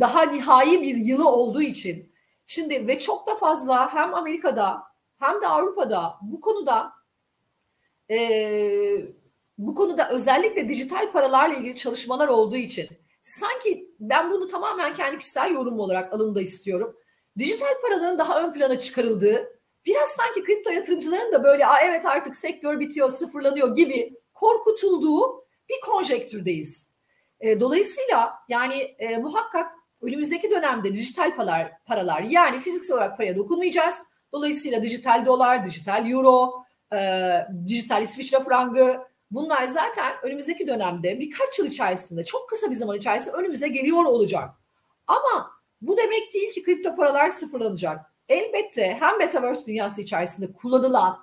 daha 0.00 0.22
nihai 0.22 0.82
bir 0.82 0.96
yılı 0.96 1.28
olduğu 1.28 1.62
için 1.62 2.12
şimdi 2.46 2.86
ve 2.86 3.00
çok 3.00 3.26
da 3.26 3.34
fazla 3.34 3.94
hem 3.94 4.14
Amerika'da 4.14 4.82
hem 5.18 5.40
de 5.40 5.48
Avrupa'da 5.48 6.14
bu 6.22 6.40
konuda 6.40 6.92
e, 8.10 8.18
bu 9.58 9.74
konuda 9.74 10.10
özellikle 10.10 10.68
dijital 10.68 11.12
paralarla 11.12 11.56
ilgili 11.56 11.76
çalışmalar 11.76 12.28
olduğu 12.28 12.56
için 12.56 12.88
sanki 13.28 13.94
ben 14.00 14.30
bunu 14.30 14.46
tamamen 14.46 14.94
kendi 14.94 15.18
kişisel 15.18 15.54
yorum 15.54 15.80
olarak 15.80 16.12
alında 16.12 16.40
istiyorum. 16.40 16.96
Dijital 17.38 17.80
paraların 17.82 18.18
daha 18.18 18.42
ön 18.42 18.52
plana 18.52 18.78
çıkarıldığı, 18.78 19.60
biraz 19.86 20.08
sanki 20.08 20.42
kripto 20.42 20.70
yatırımcıların 20.70 21.32
da 21.32 21.44
böyle 21.44 21.66
Aa, 21.66 21.80
evet 21.80 22.06
artık 22.06 22.36
sektör 22.36 22.80
bitiyor, 22.80 23.10
sıfırlanıyor 23.10 23.76
gibi 23.76 24.14
korkutulduğu 24.34 25.44
bir 25.68 25.80
konjektürdeyiz. 25.86 26.92
E, 27.40 27.60
dolayısıyla 27.60 28.34
yani 28.48 28.74
e, 28.98 29.16
muhakkak 29.16 29.72
önümüzdeki 30.02 30.50
dönemde 30.50 30.94
dijital 30.94 31.36
paralar, 31.36 31.72
paralar 31.86 32.20
yani 32.20 32.60
fiziksel 32.60 32.96
olarak 32.96 33.16
paraya 33.16 33.36
dokunmayacağız. 33.36 34.02
Dolayısıyla 34.32 34.82
dijital 34.82 35.26
dolar, 35.26 35.66
dijital 35.66 36.10
euro, 36.10 36.64
e, 36.92 36.98
dijital 37.66 38.02
İsviçre 38.02 38.38
frangı, 38.38 39.07
Bunlar 39.30 39.66
zaten 39.66 40.16
önümüzdeki 40.22 40.66
dönemde 40.66 41.20
birkaç 41.20 41.58
yıl 41.58 41.66
içerisinde 41.66 42.24
çok 42.24 42.48
kısa 42.48 42.70
bir 42.70 42.74
zaman 42.74 42.98
içerisinde 42.98 43.36
önümüze 43.36 43.68
geliyor 43.68 44.04
olacak. 44.04 44.50
Ama 45.06 45.50
bu 45.80 45.96
demek 45.96 46.34
değil 46.34 46.52
ki 46.52 46.62
kripto 46.62 46.96
paralar 46.96 47.28
sıfırlanacak. 47.28 48.00
Elbette 48.28 48.96
hem 49.00 49.18
metaverse 49.18 49.66
dünyası 49.66 50.02
içerisinde 50.02 50.52
kullanılan 50.52 51.18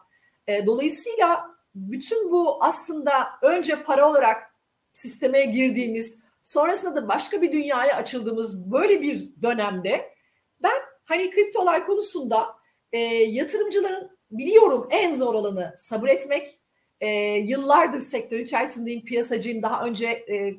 e, 0.48 0.66
dolayısıyla 0.66 1.56
bütün 1.76 2.32
bu 2.32 2.64
aslında 2.64 3.28
önce 3.42 3.84
para 3.84 4.10
olarak 4.10 4.56
sisteme 4.94 5.46
girdiğimiz 5.46 6.24
sonrasında 6.44 6.96
da 6.96 7.08
başka 7.08 7.42
bir 7.42 7.52
dünyaya 7.52 7.96
açıldığımız 7.96 8.72
böyle 8.72 9.02
bir 9.02 9.42
dönemde 9.42 10.16
ben 10.64 10.78
hani 11.06 11.32
kriptolar 11.32 11.86
konusunda 11.86 12.56
e, 12.92 13.00
yatırımcıların 13.10 14.18
biliyorum 14.32 14.88
en 14.92 15.16
zor 15.16 15.34
olanı 15.34 15.74
sabır 15.78 16.08
etmek, 16.08 16.60
e, 17.02 17.10
yıllardır 17.38 18.00
sektör 18.00 18.40
içerisindeyim, 18.40 19.06
piyasacıyım. 19.06 19.64
Daha 19.64 19.86
önce 19.86 20.08
e, 20.08 20.56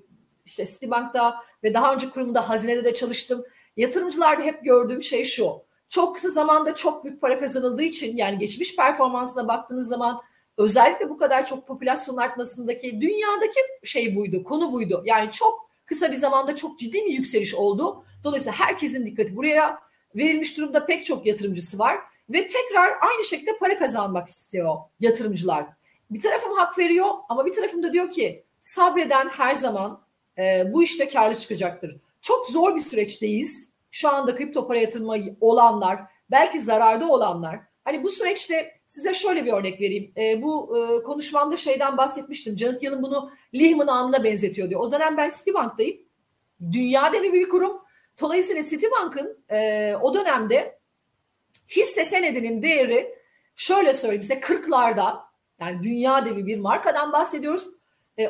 işte 0.47 0.65
Citibank'ta 0.65 1.35
ve 1.65 1.75
daha 1.75 1.95
önce 1.95 2.11
kurumda 2.11 2.49
hazinede 2.49 2.85
de 2.85 2.95
çalıştım. 2.95 3.45
Yatırımcılarda 3.77 4.43
hep 4.43 4.65
gördüğüm 4.65 5.03
şey 5.03 5.25
şu. 5.25 5.67
Çok 5.89 6.15
kısa 6.15 6.29
zamanda 6.29 6.75
çok 6.75 7.05
büyük 7.05 7.21
para 7.21 7.41
kazanıldığı 7.41 7.83
için 7.83 8.17
yani 8.17 8.39
geçmiş 8.39 8.77
performansına 8.77 9.49
baktığınız 9.49 9.89
zaman 9.89 10.21
özellikle 10.57 11.11
bu 11.11 11.17
kadar 11.17 11.47
çok 11.47 11.67
popülasyon 11.67 12.17
artmasındaki 12.17 13.01
dünyadaki 13.01 13.61
şey 13.85 14.17
buydu, 14.17 14.45
konu 14.45 14.73
buydu. 14.73 15.03
Yani 15.07 15.31
çok 15.31 15.71
kısa 15.87 16.11
bir 16.11 16.17
zamanda 16.17 16.57
çok 16.57 16.79
ciddi 16.79 17.05
bir 17.05 17.13
yükseliş 17.13 17.55
oldu. 17.55 18.05
Dolayısıyla 18.25 18.59
herkesin 18.59 19.07
dikkati 19.07 19.37
buraya 19.37 19.79
verilmiş 20.17 20.57
durumda 20.57 20.87
pek 20.87 21.05
çok 21.05 21.27
yatırımcısı 21.27 21.79
var 21.79 21.99
ve 22.31 22.49
tekrar 22.49 22.93
aynı 23.01 23.25
şekilde 23.25 23.59
para 23.59 23.79
kazanmak 23.79 24.29
istiyor 24.29 24.77
yatırımcılar. 25.01 25.67
Bir 26.11 26.21
tarafım 26.21 26.53
hak 26.53 26.79
veriyor 26.79 27.07
ama 27.29 27.47
bir 27.47 27.53
tarafım 27.53 27.83
da 27.83 27.93
diyor 27.93 28.11
ki 28.11 28.45
sabreden 28.61 29.29
her 29.29 29.55
zaman 29.55 30.03
e, 30.39 30.73
bu 30.73 30.83
işte 30.83 31.09
karlı 31.09 31.35
çıkacaktır. 31.41 31.97
Çok 32.21 32.47
zor 32.47 32.75
bir 32.75 32.81
süreçteyiz. 32.81 33.73
Şu 33.91 34.09
anda 34.09 34.37
kripto 34.37 34.69
para 34.69 34.79
yatırımı 34.79 35.15
olanlar, 35.41 36.01
belki 36.31 36.61
zararda 36.61 37.09
olanlar. 37.09 37.61
Hani 37.85 38.05
bu 38.05 38.09
süreçte 38.09 38.81
size 38.87 39.15
şöyle 39.15 39.45
bir 39.45 39.53
örnek 39.53 39.81
vereyim. 39.81 40.13
E, 40.17 40.43
bu 40.43 40.79
e, 40.79 41.03
konuşmamda 41.03 41.57
şeyden 41.57 41.97
bahsetmiştim. 41.97 42.59
Janet 42.59 42.83
Yellen 42.83 43.03
bunu 43.03 43.31
Lehman 43.55 43.87
anına 43.87 44.25
benzetiyor 44.25 44.71
diyor. 44.71 44.81
O 44.81 44.93
dönem 44.93 45.17
ben 45.17 45.31
Citibank'tayım. 45.39 45.99
Dünyada 46.73 47.23
bir 47.23 47.33
büyük 47.33 47.51
kurum. 47.51 47.83
Dolayısıyla 48.21 48.63
Citibank'ın 48.63 49.45
e, 49.51 49.93
o 50.03 50.15
dönemde 50.15 50.79
hisse 51.69 52.05
senedinin 52.05 52.63
değeri 52.63 53.15
şöyle 53.57 53.93
söyleyeyim 53.93 54.23
size 54.23 54.35
40'larda 54.35 55.26
yani 55.61 55.83
dünya 55.83 56.27
devi 56.27 56.47
bir 56.47 56.59
markadan 56.59 57.13
bahsediyoruz. 57.13 57.71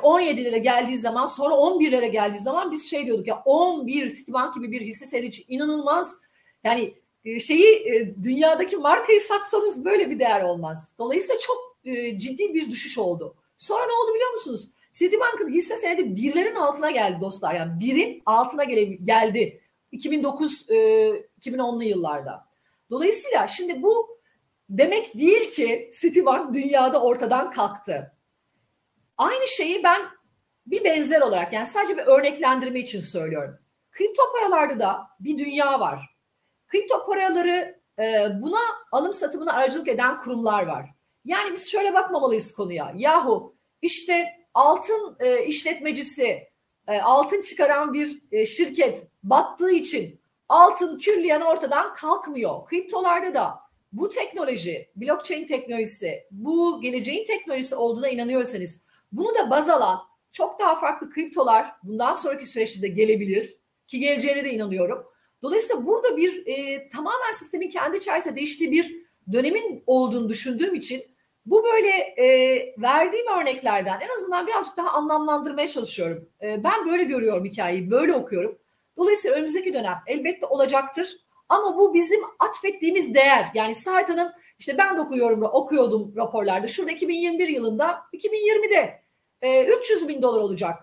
17 0.02 0.40
e, 0.40 0.44
lira 0.44 0.56
geldiği 0.56 0.96
zaman 0.96 1.26
sonra 1.26 1.54
11 1.54 1.92
lira 1.92 2.06
geldiği 2.06 2.38
zaman 2.38 2.70
biz 2.70 2.90
şey 2.90 3.06
diyorduk 3.06 3.26
ya 3.26 3.42
11 3.44 4.10
Citibank 4.10 4.54
gibi 4.54 4.72
bir 4.72 4.80
hisse 4.80 5.06
senedi 5.06 5.36
inanılmaz 5.48 6.20
yani 6.64 6.94
e, 7.24 7.40
şeyi 7.40 7.74
e, 7.74 8.16
dünyadaki 8.22 8.76
markayı 8.76 9.20
satsanız 9.20 9.84
böyle 9.84 10.10
bir 10.10 10.18
değer 10.18 10.42
olmaz. 10.42 10.94
Dolayısıyla 10.98 11.40
çok 11.40 11.76
ciddi 12.16 12.54
bir 12.54 12.70
düşüş 12.70 12.98
oldu. 12.98 13.34
Sonra 13.58 13.86
ne 13.86 13.92
oldu 13.92 14.14
biliyor 14.14 14.32
musunuz? 14.32 14.70
Citibank'ın 14.92 15.48
hisse 15.48 15.76
senedi 15.76 16.16
birlerin 16.16 16.54
altına 16.54 16.90
geldi 16.90 17.20
dostlar. 17.20 17.54
Yani 17.54 17.80
birin 17.80 18.22
altına 18.26 18.64
geldi 18.64 19.60
2009 19.92 20.66
2010'lu 21.40 21.84
yıllarda. 21.84 22.46
Dolayısıyla 22.90 23.48
şimdi 23.48 23.82
bu 23.82 24.15
demek 24.68 25.18
değil 25.18 25.48
ki 25.48 25.90
Citibank 26.00 26.54
dünyada 26.54 27.02
ortadan 27.02 27.50
kalktı. 27.50 28.12
Aynı 29.16 29.48
şeyi 29.48 29.82
ben 29.82 30.02
bir 30.66 30.84
benzer 30.84 31.20
olarak 31.20 31.52
yani 31.52 31.66
sadece 31.66 31.96
bir 31.96 32.02
örneklendirme 32.02 32.80
için 32.80 33.00
söylüyorum. 33.00 33.58
Kripto 33.90 34.22
paralarda 34.32 34.80
da 34.80 35.06
bir 35.20 35.38
dünya 35.38 35.80
var. 35.80 36.16
Kripto 36.68 37.06
paraları 37.06 37.80
e, 37.98 38.26
buna 38.40 38.60
alım 38.92 39.12
satımına 39.12 39.52
aracılık 39.52 39.88
eden 39.88 40.20
kurumlar 40.20 40.66
var. 40.66 40.90
Yani 41.24 41.52
biz 41.52 41.70
şöyle 41.70 41.94
bakmamalıyız 41.94 42.52
konuya. 42.52 42.92
Yahu 42.94 43.56
işte 43.82 44.24
altın 44.54 45.16
e, 45.20 45.44
işletmecisi, 45.44 46.48
e, 46.88 47.00
altın 47.00 47.42
çıkaran 47.42 47.92
bir 47.92 48.46
şirket 48.46 49.08
battığı 49.22 49.70
için 49.70 50.20
altın 50.48 50.98
külliyen 50.98 51.40
ortadan 51.40 51.94
kalkmıyor. 51.94 52.66
Kriptolarda 52.66 53.34
da 53.34 53.65
bu 53.96 54.08
teknoloji, 54.08 54.90
blockchain 54.96 55.46
teknolojisi, 55.46 56.26
bu 56.30 56.80
geleceğin 56.82 57.26
teknolojisi 57.26 57.74
olduğuna 57.74 58.08
inanıyorsanız 58.08 58.86
bunu 59.12 59.34
da 59.34 59.50
baz 59.50 59.68
alan 59.68 59.98
çok 60.32 60.60
daha 60.60 60.80
farklı 60.80 61.10
kriptolar 61.10 61.66
bundan 61.82 62.14
sonraki 62.14 62.46
süreçte 62.46 62.82
de 62.82 62.88
gelebilir 62.88 63.56
ki 63.86 64.00
geleceğine 64.00 64.44
de 64.44 64.50
inanıyorum. 64.52 65.06
Dolayısıyla 65.42 65.86
burada 65.86 66.16
bir 66.16 66.46
e, 66.46 66.88
tamamen 66.88 67.32
sistemin 67.32 67.70
kendi 67.70 67.96
içerisinde 67.96 68.36
değiştiği 68.36 68.72
bir 68.72 68.96
dönemin 69.32 69.82
olduğunu 69.86 70.28
düşündüğüm 70.28 70.74
için 70.74 71.02
bu 71.46 71.64
böyle 71.64 71.88
e, 71.98 72.26
verdiğim 72.78 73.26
örneklerden 73.40 74.00
en 74.00 74.14
azından 74.14 74.46
birazcık 74.46 74.76
daha 74.76 74.90
anlamlandırmaya 74.90 75.68
çalışıyorum. 75.68 76.28
E, 76.42 76.64
ben 76.64 76.88
böyle 76.88 77.04
görüyorum 77.04 77.44
hikayeyi, 77.44 77.90
böyle 77.90 78.14
okuyorum. 78.14 78.58
Dolayısıyla 78.96 79.36
önümüzdeki 79.36 79.74
dönem 79.74 79.98
elbette 80.06 80.46
olacaktır. 80.46 81.25
Ama 81.48 81.76
bu 81.76 81.94
bizim 81.94 82.20
atfettiğimiz 82.38 83.14
değer. 83.14 83.50
Yani 83.54 83.74
Saat 83.74 84.08
Hanım 84.08 84.32
işte 84.58 84.78
ben 84.78 84.96
de 84.96 85.00
okuyorum, 85.00 85.42
okuyordum 85.42 86.12
raporlarda. 86.16 86.68
Şurada 86.68 86.92
2021 86.92 87.48
yılında, 87.48 88.02
2020'de 88.12 89.02
e, 89.42 89.64
300 89.64 90.08
bin 90.08 90.22
dolar 90.22 90.40
olacak 90.40 90.78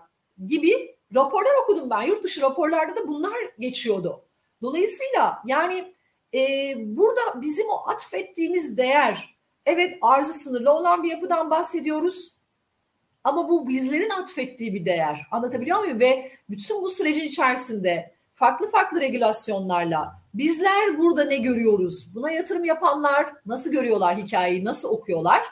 gibi 0.46 0.96
raporlar 1.14 1.62
okudum 1.62 1.90
ben. 1.90 2.02
Yurt 2.02 2.24
dışı 2.24 2.42
raporlarda 2.42 2.96
da 2.96 3.08
bunlar 3.08 3.34
geçiyordu. 3.58 4.24
Dolayısıyla 4.62 5.42
yani 5.44 5.94
e, 6.34 6.74
burada 6.76 7.20
bizim 7.42 7.70
o 7.70 7.88
atfettiğimiz 7.88 8.76
değer, 8.76 9.36
evet 9.66 9.98
arzı 10.00 10.34
sınırlı 10.34 10.72
olan 10.72 11.02
bir 11.02 11.10
yapıdan 11.10 11.50
bahsediyoruz. 11.50 12.34
Ama 13.24 13.48
bu 13.48 13.68
bizlerin 13.68 14.10
atfettiği 14.10 14.74
bir 14.74 14.84
değer. 14.84 15.26
Anlatabiliyor 15.30 15.78
muyum? 15.78 16.00
Ve 16.00 16.32
bütün 16.50 16.82
bu 16.82 16.90
sürecin 16.90 17.24
içerisinde 17.24 18.14
farklı 18.34 18.70
farklı 18.70 19.00
regülasyonlarla 19.00 20.23
bizler 20.34 20.98
burada 20.98 21.24
ne 21.24 21.36
görüyoruz? 21.36 22.14
Buna 22.14 22.30
yatırım 22.30 22.64
yapanlar 22.64 23.26
nasıl 23.46 23.72
görüyorlar 23.72 24.16
hikayeyi, 24.16 24.64
nasıl 24.64 24.88
okuyorlar? 24.88 25.42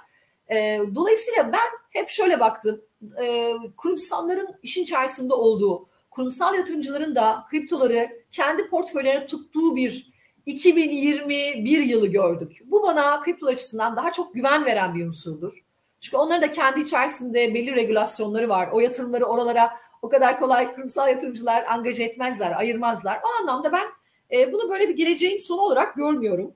E, 0.51 0.81
dolayısıyla 0.95 1.53
ben 1.53 2.01
hep 2.01 2.11
şöyle 2.11 2.41
baktım. 2.41 2.81
E, 3.23 3.53
kurumsalların 3.77 4.49
işin 4.63 4.83
içerisinde 4.83 5.35
olduğu, 5.35 5.89
kurumsal 6.11 6.55
yatırımcıların 6.55 7.15
da 7.15 7.45
kriptoları 7.51 8.09
kendi 8.33 8.69
portföylerine 8.69 9.27
tuttuğu 9.27 9.77
bir 9.77 10.13
2021 10.47 11.79
yılı 11.79 12.07
gördük. 12.07 12.59
Bu 12.65 12.83
bana 12.83 13.21
kripto 13.21 13.47
açısından 13.47 13.97
daha 13.97 14.13
çok 14.13 14.35
güven 14.35 14.65
veren 14.65 14.95
bir 14.95 15.07
unsurdur. 15.07 15.65
Çünkü 16.01 16.17
onların 16.17 16.43
da 16.43 16.51
kendi 16.51 16.81
içerisinde 16.81 17.55
belli 17.55 17.75
regülasyonları 17.75 18.49
var. 18.49 18.69
O 18.73 18.81
yatırımları 18.81 19.25
oralara 19.25 19.71
o 20.03 20.09
kadar 20.09 20.41
kolay 20.41 20.75
kurumsal 20.75 21.09
yatırımcılar 21.09 21.65
angaje 21.65 22.05
etmezler, 22.05 22.59
ayırmazlar. 22.59 23.21
O 23.25 23.43
anlamda 23.43 23.73
ben 23.73 23.87
e, 24.33 24.53
bunu 24.53 24.71
böyle 24.71 24.89
bir 24.89 24.97
geleceğin 24.97 25.39
sonu 25.39 25.61
olarak 25.61 25.95
görmüyorum. 25.97 26.55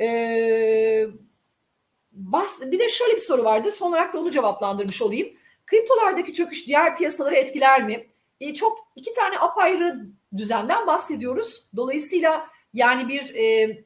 E, 0.00 1.06
bahs 2.12 2.60
bir 2.62 2.78
de 2.78 2.88
şöyle 2.88 3.14
bir 3.14 3.20
soru 3.20 3.44
vardı. 3.44 3.72
Son 3.72 3.88
olarak 3.88 4.14
da 4.14 4.20
onu 4.20 4.30
cevaplandırmış 4.30 5.02
olayım. 5.02 5.28
Kriptolardaki 5.66 6.32
çöküş 6.32 6.66
diğer 6.66 6.96
piyasaları 6.96 7.34
etkiler 7.34 7.86
mi? 7.86 8.06
E, 8.40 8.54
çok 8.54 8.78
iki 8.96 9.12
tane 9.12 9.38
apayrı 9.38 10.06
düzenden 10.36 10.86
bahsediyoruz. 10.86 11.66
Dolayısıyla 11.76 12.46
yani 12.74 13.08
bir 13.08 13.34
e, 13.34 13.78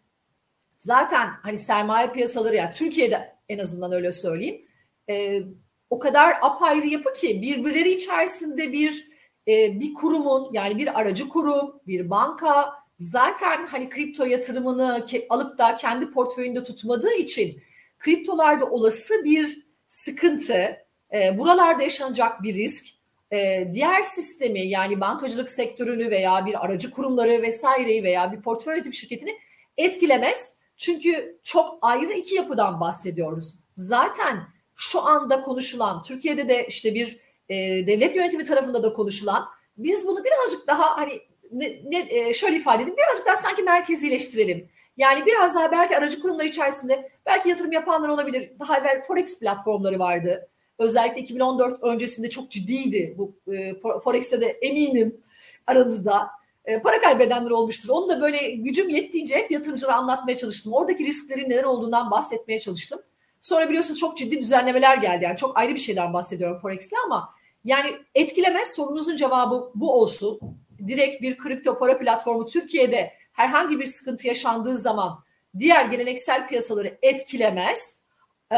zaten 0.78 1.30
hani 1.42 1.58
sermaye 1.58 2.12
piyasaları 2.12 2.56
yani 2.56 2.72
Türkiye'de 2.74 3.36
en 3.48 3.58
azından 3.58 3.92
öyle 3.92 4.12
söyleyeyim 4.12 4.66
e, 5.10 5.42
o 5.90 5.98
kadar 5.98 6.36
apayrı 6.42 6.86
yapı 6.86 7.12
ki 7.12 7.42
birbirleri 7.42 7.90
içerisinde 7.90 8.72
bir 8.72 9.08
e, 9.48 9.80
bir 9.80 9.94
kurumun 9.94 10.52
yani 10.52 10.78
bir 10.78 11.00
aracı 11.00 11.28
kurum, 11.28 11.80
bir 11.86 12.10
banka 12.10 12.74
zaten 12.98 13.66
hani 13.66 13.88
kripto 13.88 14.24
yatırımını 14.24 15.06
alıp 15.28 15.58
da 15.58 15.76
kendi 15.76 16.10
portföyünde 16.10 16.64
tutmadığı 16.64 17.12
için 17.12 17.62
kriptolarda 17.98 18.66
olası 18.66 19.24
bir 19.24 19.66
sıkıntı, 19.86 20.76
e, 21.14 21.38
buralarda 21.38 21.82
yaşanacak 21.82 22.42
bir 22.42 22.54
risk, 22.54 22.86
e, 23.32 23.68
diğer 23.72 24.02
sistemi 24.02 24.60
yani 24.60 25.00
bankacılık 25.00 25.50
sektörünü 25.50 26.10
veya 26.10 26.46
bir 26.46 26.64
aracı 26.64 26.90
kurumları 26.90 27.42
vesaireyi 27.42 28.02
veya 28.04 28.32
bir 28.32 28.40
portföy 28.40 28.74
yönetim 28.74 28.94
şirketini 28.94 29.38
etkilemez. 29.76 30.58
Çünkü 30.76 31.38
çok 31.42 31.78
ayrı 31.82 32.12
iki 32.12 32.34
yapıdan 32.34 32.80
bahsediyoruz. 32.80 33.56
Zaten 33.72 34.42
şu 34.74 35.02
anda 35.02 35.42
konuşulan, 35.42 36.02
Türkiye'de 36.02 36.48
de 36.48 36.66
işte 36.66 36.94
bir 36.94 37.18
e, 37.48 37.56
devlet 37.86 38.16
yönetimi 38.16 38.44
tarafında 38.44 38.82
da 38.82 38.92
konuşulan, 38.92 39.48
biz 39.76 40.06
bunu 40.06 40.24
birazcık 40.24 40.66
daha 40.66 40.96
hani 40.96 41.20
ne, 41.52 41.80
ne, 41.84 42.06
e, 42.10 42.34
şöyle 42.34 42.56
ifade 42.56 42.82
edeyim, 42.82 42.96
birazcık 42.96 43.26
daha 43.26 43.36
sanki 43.36 43.62
merkezileştirelim. 43.62 44.68
Yani 44.96 45.26
biraz 45.26 45.54
daha 45.54 45.72
belki 45.72 45.96
aracı 45.96 46.20
kurumlar 46.20 46.44
içerisinde 46.44 47.10
belki 47.26 47.48
yatırım 47.48 47.72
yapanlar 47.72 48.08
olabilir. 48.08 48.50
Daha 48.58 48.78
evvel 48.78 49.02
Forex 49.02 49.40
platformları 49.40 49.98
vardı. 49.98 50.48
Özellikle 50.78 51.20
2014 51.20 51.82
öncesinde 51.82 52.30
çok 52.30 52.50
ciddiydi. 52.50 53.14
Bu 53.18 53.36
e, 53.52 53.74
Forex'te 54.04 54.40
de 54.40 54.46
eminim 54.46 55.20
aranızda 55.66 56.28
e, 56.64 56.80
para 56.80 57.00
kaybedenler 57.00 57.50
olmuştur. 57.50 57.88
Onu 57.88 58.08
da 58.08 58.20
böyle 58.20 58.50
gücüm 58.50 58.88
yettiğince 58.88 59.36
hep 59.36 59.50
yatırımcılara 59.50 59.96
anlatmaya 59.96 60.36
çalıştım. 60.36 60.72
Oradaki 60.72 61.06
risklerin 61.06 61.50
neler 61.50 61.64
olduğundan 61.64 62.10
bahsetmeye 62.10 62.60
çalıştım. 62.60 63.00
Sonra 63.40 63.68
biliyorsunuz 63.68 64.00
çok 64.00 64.18
ciddi 64.18 64.40
düzenlemeler 64.40 64.96
geldi. 64.96 65.24
Yani 65.24 65.36
çok 65.36 65.58
ayrı 65.58 65.74
bir 65.74 65.80
şeyden 65.80 66.12
bahsediyorum 66.12 66.58
Forex'le 66.62 66.92
ama 67.04 67.34
yani 67.64 67.96
etkilemez 68.14 68.74
sorunuzun 68.74 69.16
cevabı 69.16 69.70
bu 69.74 70.00
olsun. 70.00 70.40
Direkt 70.86 71.22
bir 71.22 71.36
kripto 71.36 71.78
para 71.78 71.98
platformu 71.98 72.46
Türkiye'de 72.46 73.12
herhangi 73.32 73.80
bir 73.80 73.86
sıkıntı 73.86 74.26
yaşandığı 74.26 74.76
zaman 74.76 75.18
diğer 75.58 75.84
geleneksel 75.84 76.48
piyasaları 76.48 76.98
etkilemez. 77.02 78.06
Ee, 78.52 78.56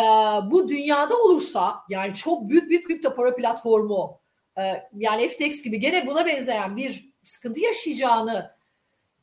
bu 0.51 0.69
dünyada 0.69 1.17
olursa 1.17 1.77
yani 1.89 2.15
çok 2.15 2.49
büyük 2.49 2.71
bir 2.71 2.85
kripto 2.85 3.15
para 3.15 3.35
platformu 3.35 4.21
e, 4.59 4.63
yani 4.95 5.29
FTX 5.29 5.63
gibi 5.63 5.81
gene 5.81 6.07
buna 6.07 6.27
benzeyen 6.27 6.77
bir 6.77 7.11
sıkıntı 7.25 7.61
yaşayacağını 7.61 8.51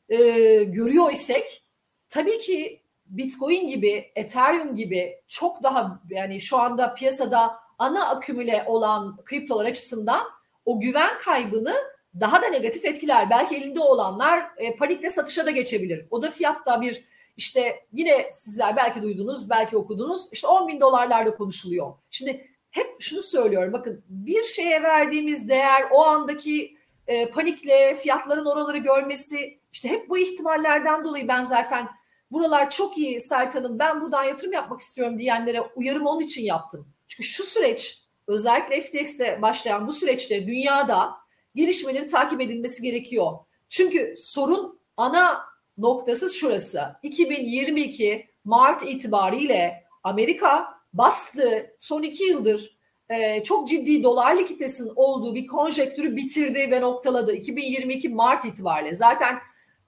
e, 0.08 0.16
görüyor 0.64 1.12
isek 1.12 1.62
tabii 2.08 2.38
ki 2.38 2.82
Bitcoin 3.06 3.68
gibi, 3.68 4.12
Ethereum 4.16 4.74
gibi 4.74 5.20
çok 5.28 5.62
daha 5.62 6.00
yani 6.10 6.40
şu 6.40 6.58
anda 6.58 6.94
piyasada 6.94 7.54
ana 7.78 8.08
akümüle 8.08 8.64
olan 8.66 9.16
kriptolar 9.24 9.64
açısından 9.64 10.26
o 10.64 10.80
güven 10.80 11.18
kaybını 11.18 11.76
daha 12.20 12.42
da 12.42 12.46
negatif 12.46 12.84
etkiler. 12.84 13.30
Belki 13.30 13.56
elinde 13.56 13.80
olanlar 13.80 14.50
e, 14.56 14.76
panikle 14.76 15.10
satışa 15.10 15.46
da 15.46 15.50
geçebilir. 15.50 16.06
O 16.10 16.22
da 16.22 16.30
fiyatta 16.30 16.80
bir 16.80 17.04
işte 17.36 17.86
yine 17.92 18.28
sizler 18.30 18.76
belki 18.76 19.02
duydunuz, 19.02 19.50
belki 19.50 19.76
okudunuz. 19.76 20.28
İşte 20.32 20.46
10 20.46 20.68
bin 20.68 20.80
dolarlarda 20.80 21.36
konuşuluyor. 21.36 21.94
Şimdi 22.10 22.50
hep 22.70 22.96
şunu 23.00 23.22
söylüyorum. 23.22 23.72
Bakın 23.72 24.04
bir 24.08 24.44
şeye 24.44 24.82
verdiğimiz 24.82 25.48
değer 25.48 25.84
o 25.92 26.04
andaki 26.04 26.76
e, 27.06 27.30
panikle 27.30 27.96
fiyatların 27.96 28.46
oraları 28.46 28.78
görmesi 28.78 29.60
işte 29.72 29.88
hep 29.88 30.08
bu 30.08 30.18
ihtimallerden 30.18 31.04
dolayı 31.04 31.28
ben 31.28 31.42
zaten 31.42 31.88
buralar 32.30 32.70
çok 32.70 32.98
iyi 32.98 33.20
Sait 33.20 33.54
Hanım 33.54 33.78
ben 33.78 34.00
buradan 34.00 34.24
yatırım 34.24 34.52
yapmak 34.52 34.80
istiyorum 34.80 35.18
diyenlere 35.18 35.60
uyarım 35.60 36.06
onun 36.06 36.20
için 36.20 36.44
yaptım. 36.44 36.88
Çünkü 37.08 37.28
şu 37.28 37.42
süreç 37.42 38.02
özellikle 38.26 38.80
FTX'te 38.80 39.42
başlayan 39.42 39.86
bu 39.86 39.92
süreçte 39.92 40.46
dünyada 40.46 41.25
gelişmeleri 41.56 42.06
takip 42.06 42.40
edilmesi 42.40 42.82
gerekiyor. 42.82 43.32
Çünkü 43.68 44.14
sorun 44.16 44.80
ana 44.96 45.38
noktası 45.78 46.34
şurası. 46.34 46.82
2022 47.02 48.26
Mart 48.44 48.82
itibariyle 48.88 49.84
Amerika 50.02 50.66
bastı 50.92 51.76
son 51.80 52.02
iki 52.02 52.24
yıldır 52.24 52.76
e, 53.08 53.42
çok 53.42 53.68
ciddi 53.68 54.02
dolar 54.02 54.36
likiditesinin 54.36 54.92
olduğu 54.96 55.34
bir 55.34 55.46
konjektürü 55.46 56.16
bitirdi 56.16 56.70
ve 56.70 56.80
noktaladı. 56.80 57.32
2022 57.32 58.08
Mart 58.08 58.44
itibariyle 58.44 58.94
zaten 58.94 59.38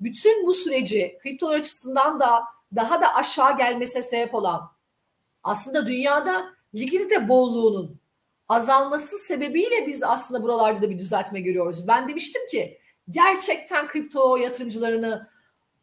bütün 0.00 0.46
bu 0.46 0.54
süreci 0.54 1.18
kriptolar 1.22 1.58
açısından 1.58 2.20
da 2.20 2.44
daha 2.76 3.00
da 3.00 3.14
aşağı 3.14 3.56
gelmesine 3.56 4.02
sebep 4.02 4.34
olan 4.34 4.70
aslında 5.42 5.86
dünyada 5.86 6.54
likidite 6.74 7.28
bolluğunun 7.28 8.00
azalması 8.48 9.18
sebebiyle 9.18 9.86
biz 9.86 10.02
aslında 10.02 10.42
buralarda 10.42 10.82
da 10.82 10.90
bir 10.90 10.98
düzeltme 10.98 11.40
görüyoruz. 11.40 11.88
Ben 11.88 12.08
demiştim 12.08 12.46
ki 12.46 12.78
gerçekten 13.10 13.88
kripto 13.88 14.36
yatırımcılarını 14.36 15.28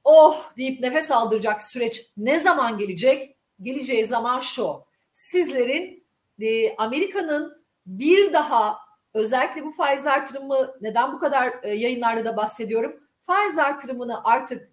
oh 0.04 0.58
deyip 0.58 0.80
nefes 0.80 1.12
aldıracak 1.12 1.62
süreç 1.62 2.12
ne 2.18 2.40
zaman 2.40 2.78
gelecek? 2.78 3.36
Geleceği 3.62 4.06
zaman 4.06 4.40
şu. 4.40 4.84
Sizlerin 5.14 6.06
e, 6.42 6.76
Amerika'nın 6.76 7.66
bir 7.86 8.34
daha 8.34 8.78
özellikle 9.14 9.64
bu 9.64 9.72
faiz 9.72 10.08
artırımı 10.08 10.76
neden 10.82 11.14
bu 11.14 11.20
kadar 11.20 11.54
e, 11.64 11.70
yayınlarda 11.70 12.26
da 12.26 12.38
bahsediyorum? 12.38 13.00
Faiz 13.26 13.58
artırımını 13.58 14.24
artık 14.24 14.72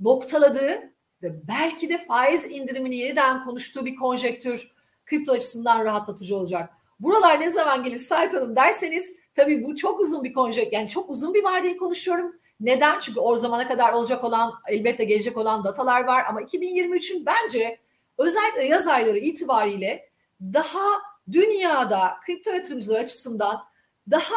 noktaladığı 0.00 0.92
ve 1.22 1.48
belki 1.48 1.88
de 1.88 2.04
faiz 2.04 2.50
indirimini 2.50 2.96
yeniden 2.96 3.44
konuştuğu 3.44 3.86
bir 3.86 3.96
konjektür 3.96 4.72
kripto 5.06 5.32
açısından 5.32 5.84
rahatlatıcı 5.84 6.36
olacak. 6.36 6.70
Buralar 7.02 7.40
ne 7.40 7.50
zaman 7.50 7.82
gelir 7.82 7.98
Sait 7.98 8.34
Hanım 8.34 8.56
derseniz 8.56 9.16
tabii 9.34 9.64
bu 9.64 9.76
çok 9.76 10.00
uzun 10.00 10.24
bir 10.24 10.32
konjektür 10.32 10.76
yani 10.76 10.88
çok 10.88 11.10
uzun 11.10 11.34
bir 11.34 11.44
vadeyi 11.44 11.76
konuşuyorum. 11.76 12.32
Neden? 12.60 13.00
Çünkü 13.00 13.20
o 13.20 13.36
zamana 13.36 13.68
kadar 13.68 13.92
olacak 13.92 14.24
olan 14.24 14.52
elbette 14.68 15.04
gelecek 15.04 15.36
olan 15.36 15.64
datalar 15.64 16.04
var 16.04 16.24
ama 16.28 16.42
2023'ün 16.42 17.26
bence 17.26 17.78
özellikle 18.18 18.64
yaz 18.64 18.88
ayları 18.88 19.18
itibariyle 19.18 20.08
daha 20.42 21.02
dünyada 21.32 22.16
kripto 22.26 22.50
yatırımcılar 22.50 23.00
açısından 23.00 23.62
daha 24.10 24.36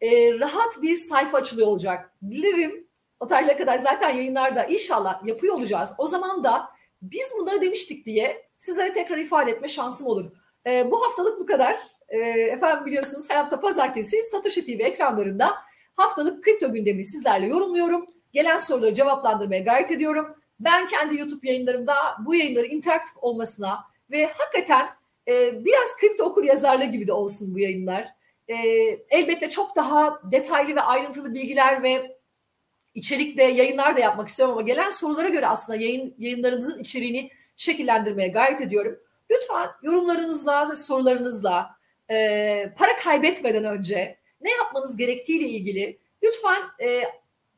e, 0.00 0.38
rahat 0.38 0.82
bir 0.82 0.96
sayfa 0.96 1.38
açılıyor 1.38 1.68
olacak. 1.68 2.12
Dilerim 2.30 2.86
o 3.20 3.26
tarihe 3.26 3.56
kadar 3.56 3.78
zaten 3.78 4.10
yayınlarda 4.10 4.64
inşallah 4.64 5.26
yapıyor 5.26 5.54
olacağız. 5.54 5.92
O 5.98 6.08
zaman 6.08 6.44
da 6.44 6.68
biz 7.02 7.32
bunları 7.38 7.62
demiştik 7.62 8.06
diye 8.06 8.48
sizlere 8.58 8.92
tekrar 8.92 9.18
ifade 9.18 9.50
etme 9.50 9.68
şansım 9.68 10.06
olur. 10.06 10.30
E, 10.66 10.90
bu 10.90 11.04
haftalık 11.04 11.40
bu 11.40 11.46
kadar. 11.46 11.78
E, 12.08 12.18
efendim 12.28 12.86
biliyorsunuz 12.86 13.30
her 13.30 13.36
hafta 13.36 13.60
pazartesi 13.60 14.24
Satoshi 14.24 14.64
TV 14.64 14.80
ekranlarında 14.80 15.54
haftalık 15.96 16.44
kripto 16.44 16.72
gündemini 16.72 17.04
sizlerle 17.04 17.46
yorumluyorum. 17.46 18.06
Gelen 18.32 18.58
soruları 18.58 18.94
cevaplandırmaya 18.94 19.60
gayret 19.60 19.90
ediyorum. 19.90 20.36
Ben 20.60 20.86
kendi 20.86 21.18
YouTube 21.18 21.48
yayınlarımda 21.48 21.94
bu 22.26 22.34
yayınların 22.34 22.70
interaktif 22.70 23.16
olmasına 23.16 23.84
ve 24.10 24.26
hakikaten 24.26 24.86
e, 25.28 25.64
biraz 25.64 25.96
kripto 26.00 26.24
okur 26.24 26.44
yazarlığı 26.44 26.84
gibi 26.84 27.06
de 27.06 27.12
olsun 27.12 27.54
bu 27.54 27.58
yayınlar. 27.58 28.08
E, 28.48 28.56
elbette 29.10 29.50
çok 29.50 29.76
daha 29.76 30.20
detaylı 30.32 30.76
ve 30.76 30.80
ayrıntılı 30.80 31.34
bilgiler 31.34 31.82
ve 31.82 32.16
içerikte 32.94 33.42
yayınlar 33.42 33.96
da 33.96 34.00
yapmak 34.00 34.28
istiyorum 34.28 34.54
ama 34.54 34.62
gelen 34.62 34.90
sorulara 34.90 35.28
göre 35.28 35.46
aslında 35.46 35.78
yayın 35.78 36.14
yayınlarımızın 36.18 36.80
içeriğini 36.80 37.30
şekillendirmeye 37.56 38.28
gayret 38.28 38.60
ediyorum. 38.60 38.98
Lütfen 39.30 39.68
yorumlarınızla 39.82 40.70
ve 40.70 40.74
sorularınızla 40.74 41.75
e, 42.10 42.72
para 42.76 42.96
kaybetmeden 42.96 43.64
önce 43.64 44.18
ne 44.40 44.50
yapmanız 44.50 44.96
gerektiğiyle 44.96 45.48
ilgili 45.48 45.98
lütfen 46.22 46.62
e, 46.80 47.02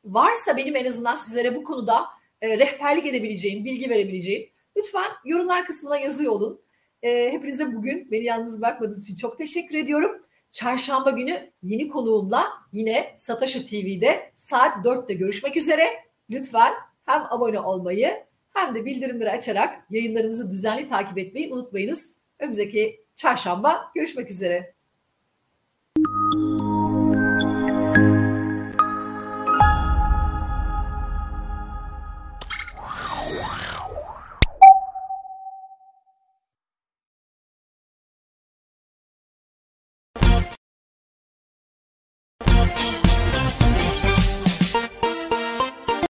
varsa 0.05 0.57
benim 0.57 0.75
en 0.75 0.85
azından 0.85 1.15
sizlere 1.15 1.55
bu 1.55 1.63
konuda 1.63 2.05
e, 2.41 2.59
rehberlik 2.59 3.05
edebileceğim, 3.05 3.65
bilgi 3.65 3.89
verebileceğim 3.89 4.49
lütfen 4.77 5.11
yorumlar 5.25 5.65
kısmına 5.65 5.97
yazıyor 5.97 6.31
olun. 6.31 6.61
E, 7.03 7.31
hepinize 7.31 7.75
bugün 7.75 8.11
beni 8.11 8.23
yalnız 8.23 8.61
bırakmadığınız 8.61 9.03
için 9.03 9.15
çok 9.15 9.37
teşekkür 9.37 9.77
ediyorum. 9.77 10.25
Çarşamba 10.51 11.11
günü 11.11 11.51
yeni 11.63 11.87
konuğumla 11.87 12.47
yine 12.71 13.15
Sataşı 13.17 13.65
TV'de 13.65 14.31
saat 14.35 14.85
4'te 14.85 15.13
görüşmek 15.13 15.57
üzere. 15.57 15.87
Lütfen 16.29 16.73
hem 17.05 17.23
abone 17.29 17.59
olmayı 17.59 18.23
hem 18.53 18.75
de 18.75 18.85
bildirimleri 18.85 19.31
açarak 19.31 19.85
yayınlarımızı 19.89 20.51
düzenli 20.51 20.87
takip 20.87 21.17
etmeyi 21.17 21.53
unutmayınız. 21.53 22.19
Önümüzdeki 22.39 23.01
Çarşamba 23.19 23.91
görüşmek 23.95 24.29
üzere. 24.31 24.73